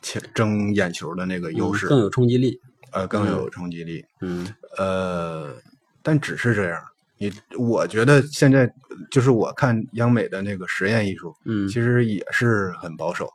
[0.00, 2.60] 且争眼球的那个优势，嗯更有冲击力。
[2.92, 4.04] 呃更有冲击力。
[4.20, 4.46] 嗯
[4.78, 5.52] 呃，
[6.00, 6.80] 但只是这样。
[7.18, 8.72] 你我觉得现在
[9.10, 13.28] 就是我看央美的那个实验艺术，嗯其实也是很保守。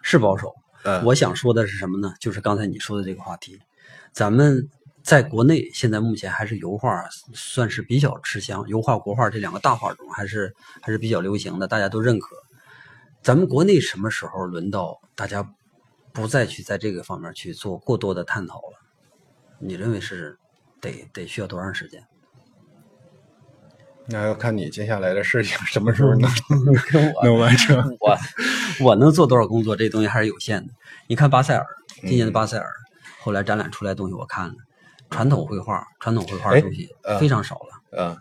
[0.00, 0.50] 是保守。
[0.82, 2.14] 呃，我想说的是什么呢？
[2.18, 3.60] 就是刚才你说的这个话题，
[4.12, 4.66] 咱们
[5.02, 12.36] 在国内现在目前还是油画算是比较吃香，油画、国画这两个大画种还是还是比较流行的，大家都认可。
[13.22, 15.46] 咱们国内什么时候轮到大家
[16.12, 18.78] 不再去在这个方面去做过多的探讨了？
[19.58, 20.38] 你认为是
[20.80, 22.02] 得得需要多长时间？
[24.06, 26.30] 那要看你接下来的事情什么时候能
[26.90, 27.96] 跟我 能完成。
[28.00, 28.18] 我
[28.80, 30.72] 我能做多少工作，这东西还是有限的。
[31.06, 31.64] 你看巴塞尔，
[32.00, 32.66] 今年的巴塞尔，
[33.20, 34.54] 后来展览出来的东西我看了，
[35.10, 36.88] 传统绘画、传统绘画的东西
[37.18, 38.02] 非常少了。
[38.02, 38.16] 啊，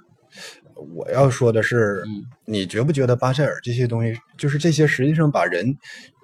[0.95, 5.77] 我要说的是，嗯你觉不觉得巴塞尔这些东西，就是这些实际上把人，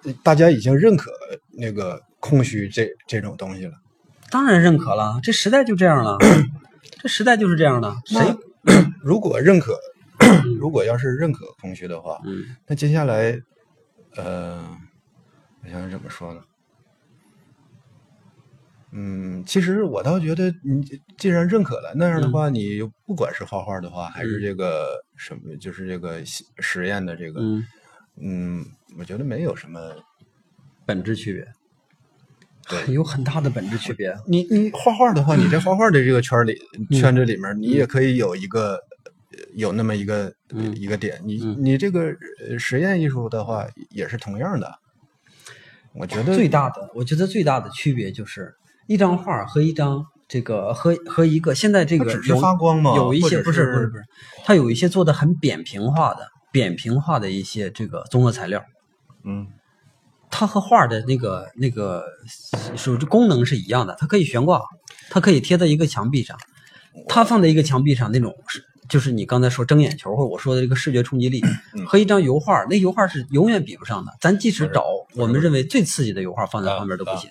[0.03, 1.11] 呃大家已经认可
[1.51, 3.73] 那个空虚这这种东西了。
[4.31, 6.17] 当然认可了，这时代就这样了，
[7.01, 7.95] 这时代就是这样的。
[8.05, 8.19] 谁？
[9.03, 9.77] 如果认可，
[10.59, 13.39] 如果要是认可空虚的话，嗯那接下来，
[14.15, 14.65] 呃，
[15.63, 16.41] 我想想怎么说呢？
[18.95, 20.81] 嗯，其实我倒觉得，你
[21.17, 27.65] 既然认可了那样的话，你不管是画画的话，还是这个什么，就是这个实实验的这个，嗯，
[28.21, 28.65] 嗯，
[28.97, 29.79] 我觉得没有什么。
[30.87, 31.43] 本质区别，
[32.69, 34.15] 对 有很大的本质区别。
[34.27, 36.55] 你你画画的话，你在画画的这个圈里
[36.91, 41.19] 圈子里面，你也可以有一个呃有那么一个嗯一个点。
[41.25, 42.15] 你嗯你这个
[42.47, 44.71] 呃实验艺术的话，也是同样的。
[45.95, 48.53] 我觉得最大的，我觉得最大的区别就是
[48.87, 54.03] 一张画和一张这个和和一个现在这个有发光吗有一些不是不是不是，
[54.43, 58.63] 它有一些做的很扁平化的扁平化的一些这个综合材料，
[59.23, 59.47] 嗯
[60.29, 62.03] 它和画的那个那个
[62.75, 64.61] 属于功能是一样的，它可以悬挂，
[65.09, 66.37] 它可以贴在一个墙壁上，
[67.07, 71.41] 它放在一个墙壁上那种是就是你刚才说睁眼球或者我说的这个视觉冲击力，
[71.73, 74.11] 嗯和一张油画，那油画是永远比不上的。
[74.19, 77.29] 咱即使找我们认为最刺激的油画放在旁边都不行。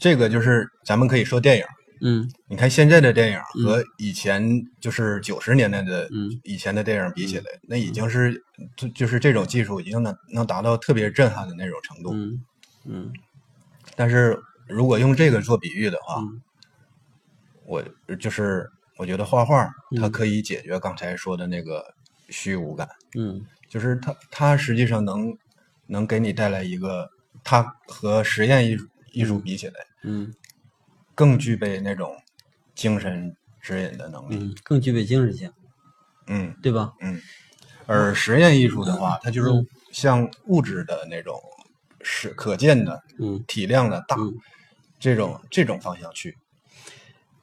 [0.00, 1.64] 这个就是咱们可以说电影。
[2.00, 2.28] 嗯。
[2.48, 4.42] 你看现在的电影和以前
[4.80, 6.40] 就是九十年代的嗯。
[6.42, 8.42] 以前的电影比起来，那已经是
[8.76, 12.12] 就就是这种技术已经能能达到特别震撼的那种程度。
[12.14, 12.42] 嗯。
[12.86, 13.12] 嗯。
[13.94, 14.36] 但是
[14.66, 16.40] 如果用这个做比喻的话，嗯。
[17.66, 17.84] 我
[18.18, 19.64] 就是我觉得画画
[19.96, 21.84] 它嗯可以解决刚才说的那个
[22.30, 23.44] 虚无感，嗯。
[23.68, 25.36] 就是它它实际上能
[25.86, 27.08] 能给你带来一个，
[27.44, 30.32] 它和实验艺术艺术比起来嗯
[31.14, 32.16] 更具备那种
[32.74, 34.36] 精神指引的能力。
[34.36, 35.52] 嗯，更具备精神性，
[36.28, 36.92] 嗯对吧？
[37.00, 37.20] 嗯，
[37.86, 41.38] 而实验艺术的话，它就是嗯向物质的那种
[42.02, 44.32] 是可见的、嗯体量的大嗯，
[44.98, 46.36] 这种这种方向去。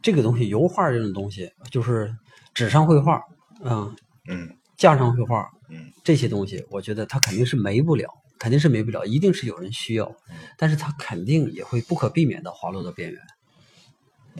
[0.01, 2.15] 这个东西，油画这种东西，就是
[2.53, 3.17] 纸上绘画
[3.63, 3.93] 啊，
[4.27, 8.07] 嗯架上绘画，嗯这些东西，我觉得它肯定是没不了，
[8.39, 13.19] 肯定是没不了，一定是有人需要，嗯但是它肯定也会不可避免的滑落到边缘，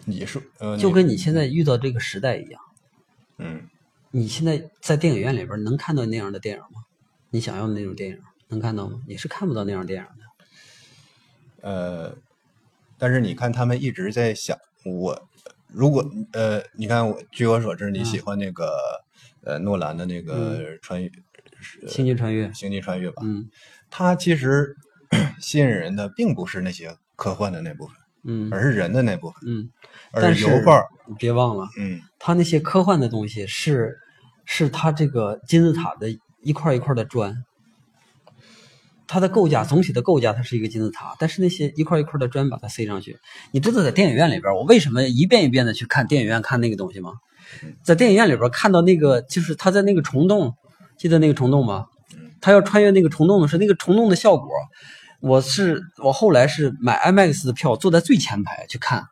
[0.05, 2.61] 你说呃，就跟你现在遇到这个时代一样。
[3.37, 3.67] 嗯
[4.11, 6.85] 你现在在电影院里边能看到那样的电影吗？
[7.29, 9.01] 你想要的那种电影能看到吗？
[9.05, 11.69] 你是看不到那样电影的。
[11.69, 12.17] 呃，
[12.97, 15.27] 但是你看他们一直在想，我
[15.67, 19.03] 如果呃，你看我据我所知，你喜欢那个、
[19.43, 21.11] 呃诺兰的那个穿越、
[21.87, 23.21] 星际穿越，星际穿越吧？
[23.25, 23.49] 嗯
[23.89, 24.75] 它其实
[25.39, 29.69] 吸引人的并不是那些科幻的那部分，嗯而是人的那部分，嗯，
[30.11, 30.83] 而但是是油画。
[31.07, 33.95] 你别忘了，嗯它那些科幻的东西是
[34.45, 36.07] 是它这个金字塔的
[36.41, 37.45] 一块一块的砖，
[39.07, 43.17] 它的构架总体的构架它是一个金字塔，但是那些一块一块的砖把它塞上去，
[43.51, 47.13] 你知道在电影院里边，我为什么一遍一遍的去看电影院看那个东西吗？
[47.83, 50.53] 在电影院里边看到那个就是他在那个虫洞，
[50.97, 51.85] 记得那个虫洞吗？
[52.41, 54.47] 他要穿越那个虫洞的时候，那个虫洞的效果，
[55.19, 59.03] 我是我后来是买 IMAX 的票，坐在最前排去看，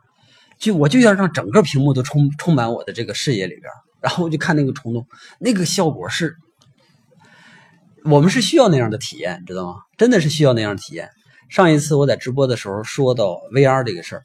[0.60, 3.64] 就我就要让整个屏幕都充充满我的这个视野里边，
[4.02, 5.08] 然后我就看那个虫洞，
[5.40, 6.36] 那个效果是，
[8.04, 9.76] 我们是需要那样的体验，知道吗？
[9.98, 11.10] 真的是需要那样的体验。
[11.50, 14.24] 上一次我在直播的时候说到 VR 这个事儿，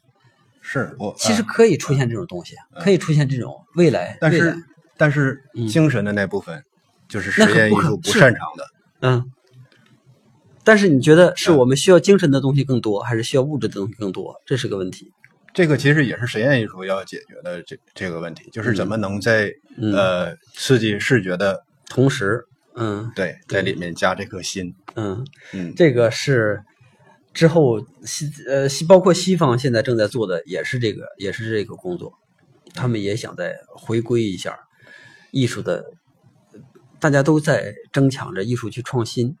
[0.61, 4.55] 是我其实啊可以出现这种东西，可以出现这种未来，但是
[4.97, 6.63] 但是嗯精神的那部分，
[7.07, 8.65] 就是实验艺术不擅长的。
[9.01, 9.25] 嗯。
[10.63, 14.35] 但是你觉得是嗯我们需要精神的东西更多，还是需要物质的东西更多？
[14.45, 15.11] 这是个问题。
[15.53, 22.45] 这个其实也是实验艺术要解决的这这个问题，就是怎么能在、嗯呃刺激视觉的同时，
[22.75, 24.73] 嗯对在里面加这颗心。
[24.95, 26.61] 嗯，嗯这个是
[27.33, 32.13] 之后西呃西包括西方现在正在做的也是这个也是这个工作，
[32.73, 34.57] 他们也想再回归一下
[35.31, 35.83] 艺术的，
[37.01, 39.35] 大家都在争抢着艺术去创新，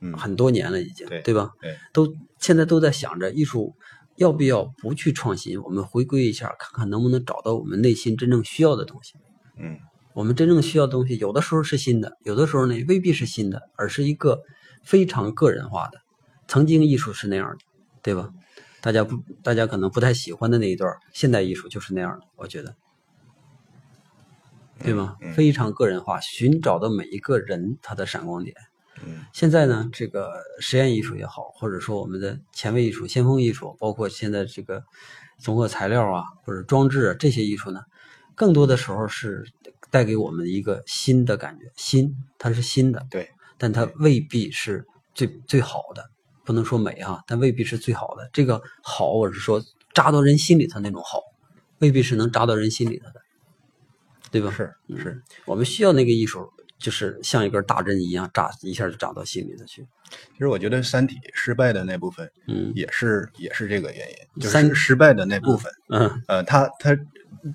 [0.00, 1.50] 嗯很多年了已经，对吧？
[1.60, 3.74] 对，都现在都在想着艺术
[4.14, 9.14] 要不要不去创新，我们回归一下，看看能不能找到我们内心真正需要的东西。
[9.58, 9.78] 嗯
[10.14, 14.42] 我们真正需要的东西，有的时候是新的，有的时候呢未必是新的，而是一个
[14.82, 15.98] 非常个人化的。
[16.48, 17.58] 曾经艺术是那样的，
[18.02, 18.30] 对吧？
[18.80, 22.74] 大家不，大家可能不太喜欢的那一段，现代艺术就是那样的，我觉得，
[24.82, 25.16] 对吧？
[25.20, 28.56] 嗯嗯非常个人化，寻找到每一个人他的闪光点。
[29.04, 34.82] 嗯现在呢，这个实验艺术也好，或者说我们的前卫艺术、先锋艺术，包括现在这个
[35.38, 37.80] 综合材料啊，或者装置啊这些艺术呢，
[38.34, 39.44] 更多的时候是
[39.90, 46.10] 带给我们一个新的感觉，新它是新的，对，但它未必是最最好的，
[46.44, 48.28] 不能说美啊，但未必是最好的。
[48.32, 49.62] 这个好，我是说
[49.94, 51.20] 扎到人心里头那种好，
[51.78, 53.20] 未必是能扎到人心里头的，
[54.30, 54.50] 对吧？
[54.50, 59.86] 是嗯是，我们需要那个艺术，就是像一根大针一样扎一下就扎到心里头去。
[60.32, 66.96] 其实我觉得《三体》失败的那部分嗯也是也是这个原因，就三是失败的那部分，嗯呃，他他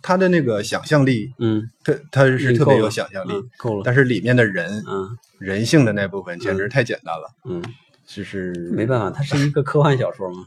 [0.01, 3.81] 他的那个想象力，嗯，他他是特别有想象力，嗯够了。
[3.83, 7.63] 但是里面的人嗯人性的那部分简直太简单了，嗯，
[8.05, 10.45] 就是没办法，它是一个科幻小说嘛。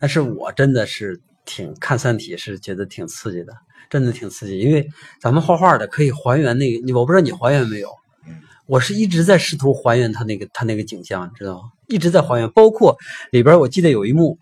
[0.00, 3.52] 但是我真的是挺看《三体》，是觉得挺刺激的，
[3.90, 4.58] 真的挺刺激。
[4.58, 4.86] 因为
[5.20, 7.88] 咱们画画的可以还原那个，我不知道你还原没有
[8.26, 8.34] 嗯？
[8.66, 11.60] 我是一直在试图还原他那个他那个景象，你知道吗？
[11.86, 12.96] 一直在还原，包括
[13.30, 14.38] 里边我记得有一幕，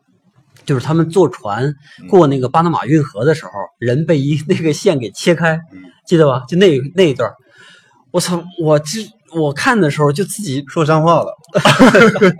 [0.64, 1.74] 就是他们坐船
[2.08, 6.44] 过那个巴拿马运河的时候，人被一那个线给切开，嗯记得吧？
[6.48, 7.28] 就那那一段，
[8.12, 8.44] 我操！
[8.62, 9.00] 我这
[9.34, 11.36] 我看的时候就自己说脏话了，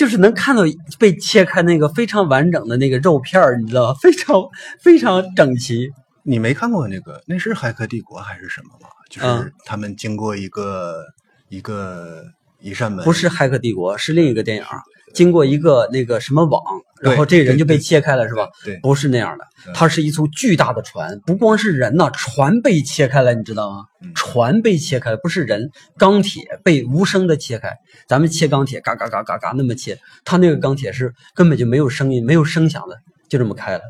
[0.00, 0.62] 就是能看到
[0.98, 3.94] 被切开那个非常完整的那个肉片儿，你知道吗？
[4.00, 4.42] 非常
[4.80, 5.90] 非常整齐。
[6.22, 7.22] 你没看过那个？
[7.26, 8.88] 那是《骇客帝国》还是什么吗？
[9.10, 11.04] 就是嗯他们经过一个
[11.50, 12.24] 一个
[12.60, 14.80] 一扇门，不是《骇客帝国》，是另一个电影儿，
[15.12, 16.62] 经过一个那个什么网，
[17.00, 18.48] 然后这人就被切开了，是吧？
[18.64, 24.12] 对，不是那样的嗯，它是一艘巨大的船，不光是人呐，船被切开了，你知道吗嗯？
[24.14, 27.76] 船被切开，不是人，钢铁被无声的切开。
[28.08, 32.96] 咱们切钢铁，嘎嘎嘎嘎嘎那么切，它那个钢铁是根本就没有声音、没有声响的，
[33.28, 33.82] 就这么开了。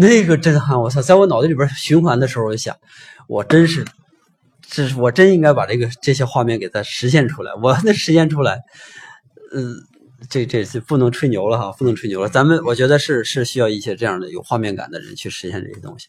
[0.00, 1.02] 那个震撼，我操！
[1.02, 2.76] 在我脑袋里边循环的时候，我就想，
[3.26, 3.84] 我真是，
[4.60, 7.52] 这是我真应该把这个这些画面给它实现出来。
[7.60, 8.60] 我那实现出来，
[9.52, 9.74] 嗯，
[10.28, 12.28] 这这是不能吹牛了哈，不能吹牛了。
[12.28, 16.08] 咱们我觉得是是需要一些这样的有画面感的人去实现这些东西。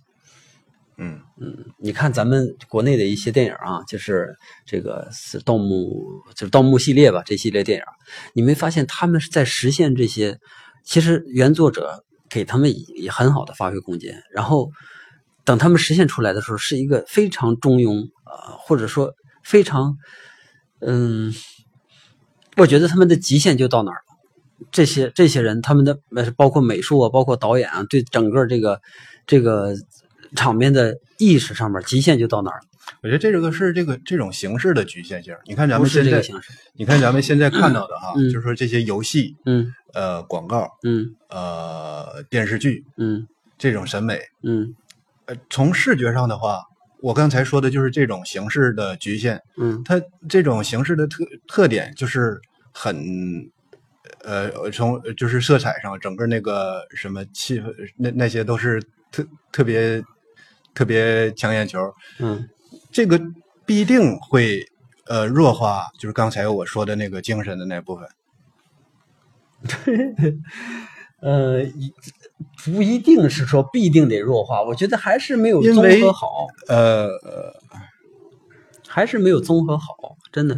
[0.98, 4.36] 嗯嗯你看咱们国内的一些电影啊，就是
[4.66, 7.86] 这个是盗墓，就是盗墓系列吧，这系列电影，
[8.34, 10.40] 你没发现他们是在实现这些？
[10.84, 14.72] 其实原作者给他们也很好的发挥空间，然后
[15.46, 19.98] 等他们实现出来的时候，是一个非常中庸啊、呃或者说非常
[20.80, 21.34] 嗯，
[22.60, 24.68] 我觉得他们的极限就到哪儿了。
[24.72, 28.80] 这些这些人，他们的呃包括美术啊，包括导演啊，对整个这个
[29.26, 29.74] 这个
[30.36, 32.64] 场面的意识上面极限就到哪儿了？
[33.02, 35.34] 我觉得这个是这个这种形式的局限性。
[35.46, 36.22] 你看咱们现在。
[36.74, 44.74] 你看咱们现在看到的哈，嗯就是说这些游戏、嗯呃广告、嗯呃电视剧嗯这种审美，嗯
[45.26, 46.62] 呃，从视觉上的话，
[47.02, 49.42] 我刚才说的就是这种形式的局限。
[49.58, 52.40] 嗯它这种形式的特特点就是
[52.72, 53.50] 很，
[54.24, 60.04] 呃，从就是色彩上，整个那个什么气氛，那那些都是特特别
[60.74, 61.94] 特别抢眼球。
[62.20, 62.48] 嗯
[62.92, 63.20] 这个
[63.66, 64.66] 必定会
[65.08, 68.08] 呃弱化，就是刚才我说的那个精神的那部分。
[69.86, 70.38] 对
[71.22, 71.94] 呃，一
[72.64, 77.54] 不一定是说必定得弱化，我觉得还是没有综合好，呃，呃
[78.88, 80.58] 还是没有综合好，真的。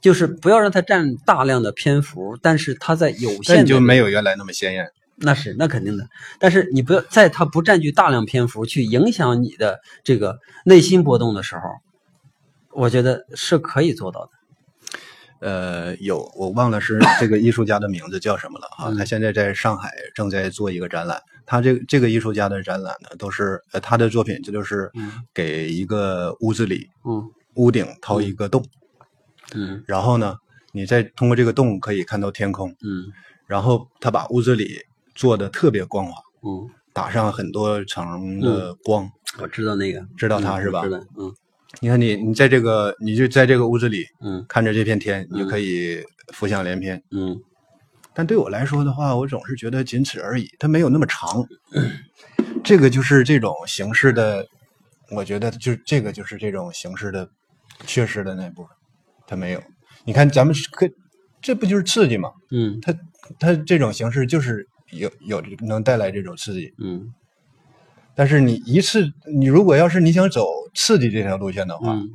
[0.00, 4.90] 就是不要让它占大量的篇幅，但是它在有限就没有原来那么鲜艳。
[5.22, 11.62] 那是那肯定的，但是你不要在它不占据大量篇幅去影响你的这个内心波动的时候，
[12.72, 14.30] 我觉得是可以做到的。
[15.40, 18.88] 呃，有我忘了是这个艺术家的名字叫什么了哈。
[18.90, 21.20] 嗯他现在在上海正在做一个展览。
[21.44, 28.64] 他这个这个艺术家的展览呢，都是呃他的作品，这就是嗯给一个屋子里嗯屋顶掏一个洞，
[29.54, 29.82] 嗯。
[29.86, 30.36] 然后呢，
[30.72, 33.12] 你再通过这个洞可以看到天空，嗯。
[33.46, 34.78] 然后他把屋子里
[35.14, 40.82] 做的特别光滑，嗯，打上很多层的光，我知道那个，知道它是吧？
[40.82, 41.34] 知道，嗯。
[41.80, 44.44] 你看你你在这个你就在这个屋子里嗯。
[44.48, 46.02] 看着这片天，你就可以
[46.32, 47.02] 浮想联翩。
[47.10, 47.40] 嗯。
[48.12, 51.46] 但对我来说的话，我总是觉得仅此而已，它没有那么长。
[52.62, 54.46] 这个就是这种形式的，
[55.12, 57.28] 我觉得就这个就是这种形式的
[57.86, 58.76] 缺失的那部分，
[59.30, 59.62] 它没有。
[60.04, 60.52] 你看咱们
[61.40, 62.30] 这不就是刺激吗？
[62.50, 62.92] 嗯他
[63.38, 67.02] 他这种形式就是有有能带来这种刺激，嗯
[68.16, 69.08] 但是你一次，
[69.38, 70.44] 你如果要是你想走
[70.74, 72.08] 刺激这条路线的话，嗯，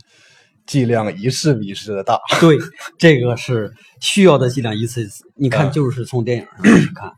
[0.67, 2.19] 剂量一次比一次的大。
[2.41, 2.57] 对，
[2.99, 5.23] 这个是需要的剂量一次一次。
[5.37, 7.09] 你看，嗯就是从电影上看，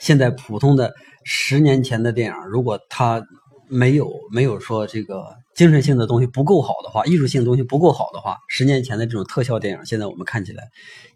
[0.00, 3.24] 现在普通的十年前的电影，如果它
[3.68, 5.24] 没有没有说这个
[5.54, 10.64] 精神性的东西不够好的话，艺术性的东西不够好的话，十年前的这种特效电影，现在我们看起来，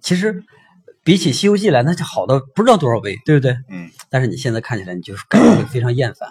[0.01, 0.43] 其实
[1.03, 3.57] 比起《西游记》来，那就好的不知道多少倍，对不对？
[3.69, 6.31] 嗯，但是你现在看起来，你就是感觉会非常厌烦，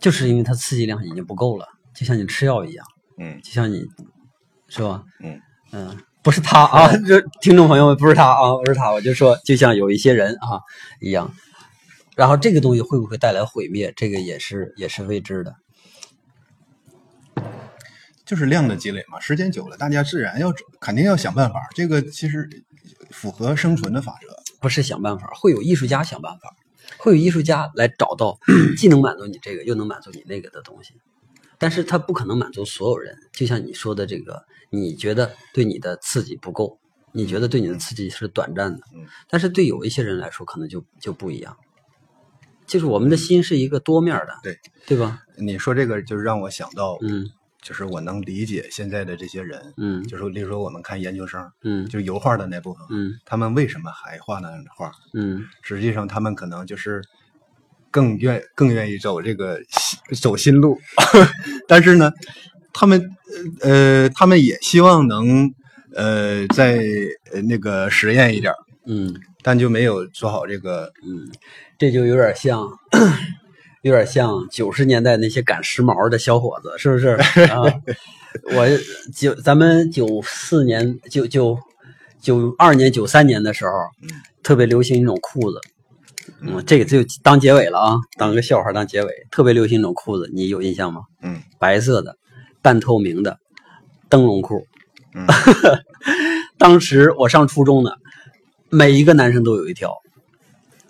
[0.00, 2.86] 就是因为它刺激量已经不够了，就像你吃药一样，
[3.18, 3.84] 嗯就像你，
[4.68, 5.04] 是吧？
[5.20, 5.40] 嗯
[5.72, 10.60] 嗯，不是他啊，这听众朋友们不是他啊，不是他，我就说，就像有一些人啊
[11.00, 11.32] 一样，
[12.16, 15.54] 然后这个东西会不会带来毁灭，这个也是也是未知的。
[18.24, 21.60] 就是量的积累嘛，时间久了，大家自然要肯定要想办法。
[21.74, 22.48] 这个其实
[23.10, 24.28] 符合生存的法则，
[24.60, 26.54] 不是想办法，会有艺术家想办法，
[26.98, 28.38] 会有艺术家来找到
[28.78, 30.94] 既能满足你这个，又能满足你那个的东西。
[31.58, 36.78] 但是他不可能满足所有人，就像你说的这个，你觉得对你的刺激不够，
[37.12, 38.82] 你觉得对你的刺激是短暂的，
[39.28, 41.56] 但是对有一些人来说，可能就就不一样。
[42.66, 45.21] 就是我们的心是一个多面的，对对吧？
[45.38, 47.28] 你说这个就让我想到，嗯
[47.62, 54.90] 就是我能理解现在的这些人，嗯就是例如说我们看研究生，嗯就是油画的那部分，嗯他们为什么还画那样的画？
[55.14, 57.00] 嗯实际上他们可能就是
[57.90, 60.76] 更愿更愿意走这个新走新路，
[61.68, 62.10] 但是呢，
[62.72, 63.08] 他们
[63.60, 65.48] 呃他们也希望能
[65.94, 66.80] 呃再
[67.32, 68.56] 呃那个实验一点儿，
[68.86, 71.30] 嗯但就没有做好这个嗯，
[71.78, 72.66] 这就有点像，
[73.82, 77.08] 有点像九十年代那些赶时髦的小伙子，是不是
[77.50, 77.62] 啊？
[78.54, 78.66] 我
[79.14, 81.58] 九咱们九四年九九
[82.20, 83.72] 九二年九三年的时候，
[84.42, 85.60] 特别流行一种裤子，
[86.40, 91.02] 嗯，这个就当结尾了啊，当个笑话当结尾，特别流行一种裤子，你有印象吗？
[91.20, 92.16] 嗯白色的，
[92.62, 93.36] 半透明的
[94.08, 94.64] 灯笼裤。
[95.14, 95.26] 嗯
[96.56, 97.90] 当时我上初中呢，
[98.70, 100.01] 每一个男生都有一条。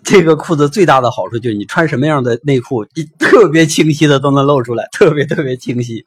[0.03, 6.05] 这个裤子最大的好处就是你穿什么样的内裤，你特别清晰的都能露出来，特别特别清晰。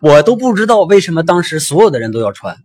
[0.00, 2.56] 我都不知道为什么当时所有的人都要穿，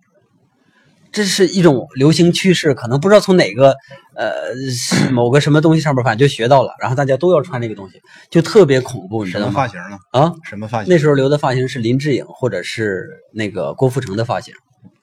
[1.12, 3.76] 这是一种流行趋势，可能不知道从哪个
[4.16, 4.34] 呃
[5.14, 8.02] 某个什么东西上面，反正就学到了，然后大家都要穿这个东西，
[8.32, 9.52] 就特别恐怖，你知什道吗？
[9.52, 9.98] 么发型呢？
[10.12, 10.92] 啊，什么发型？
[10.92, 14.54] 那时候留的发型是林志颖或者是那个郭富城的发型，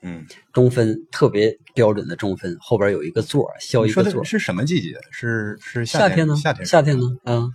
[0.02, 4.24] 嗯，中分特别标准的中分，后边有一个座儿，削一个座儿。
[4.24, 4.96] 是什么季节？
[5.10, 6.36] 是是天夏天呢？
[6.36, 7.04] 夏天夏天呢？
[7.24, 7.52] 嗯，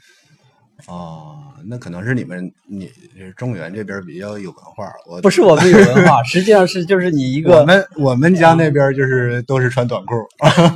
[0.87, 2.89] 哦，那可能是你们你
[3.35, 10.13] 中原这边比较有文化，我不是我们有文化， 实际上是就是你一个我们我们家那边就是都是穿短裤，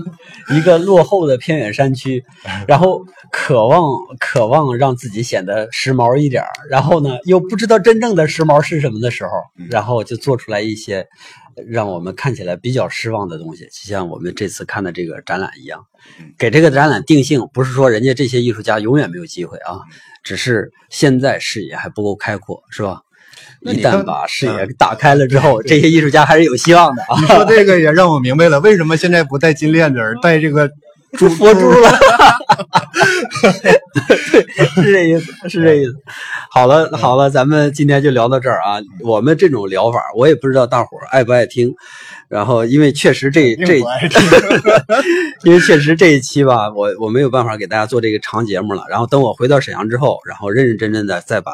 [0.56, 2.24] 一个落后的偏远山区，
[2.68, 9.32] 然后渴望渴望让自己显得时髦一点儿，然后呢又不知道真正的时髦是什么的时候，
[9.70, 11.06] 然后就做出来一些
[11.68, 15.84] 让我们看起来比较失望的东西，就像我们这次看的这个展览一样，
[16.38, 19.80] 给这个展览定性，不是说人家这些艺术家永远没有机会啊，
[20.24, 23.02] 只是现在视野还不够开阔，是吧？
[23.62, 27.20] 一旦把视野打开了之后， 这些艺术家还是有希望的啊！
[27.20, 30.70] 你说这个也让我明白了，为什么现在不戴金链子，而戴这个
[31.18, 31.90] 猪佛珠了，
[33.54, 35.94] 对，是这意思，是这意思。
[36.52, 38.80] 好了，好了，咱们今天就聊到这儿啊。
[39.04, 41.74] 我们这种聊法，我也不知道大伙儿爱不爱听。
[42.30, 43.80] 然后，因为确实这这
[45.44, 48.84] 因为确实这一期吧，我我没有办法给大家做这个长节目了。
[48.90, 51.52] 然后等我回到沈阳之后，然后认认真真的再把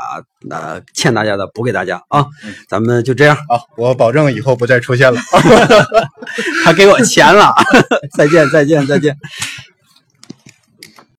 [0.49, 2.25] 呃欠大家的补给大家啊。
[2.67, 5.19] 咱们就这样，啊，我保证以后不再出现了。
[6.65, 7.53] 他给我钱了，
[8.17, 9.15] 再见，再见，再见。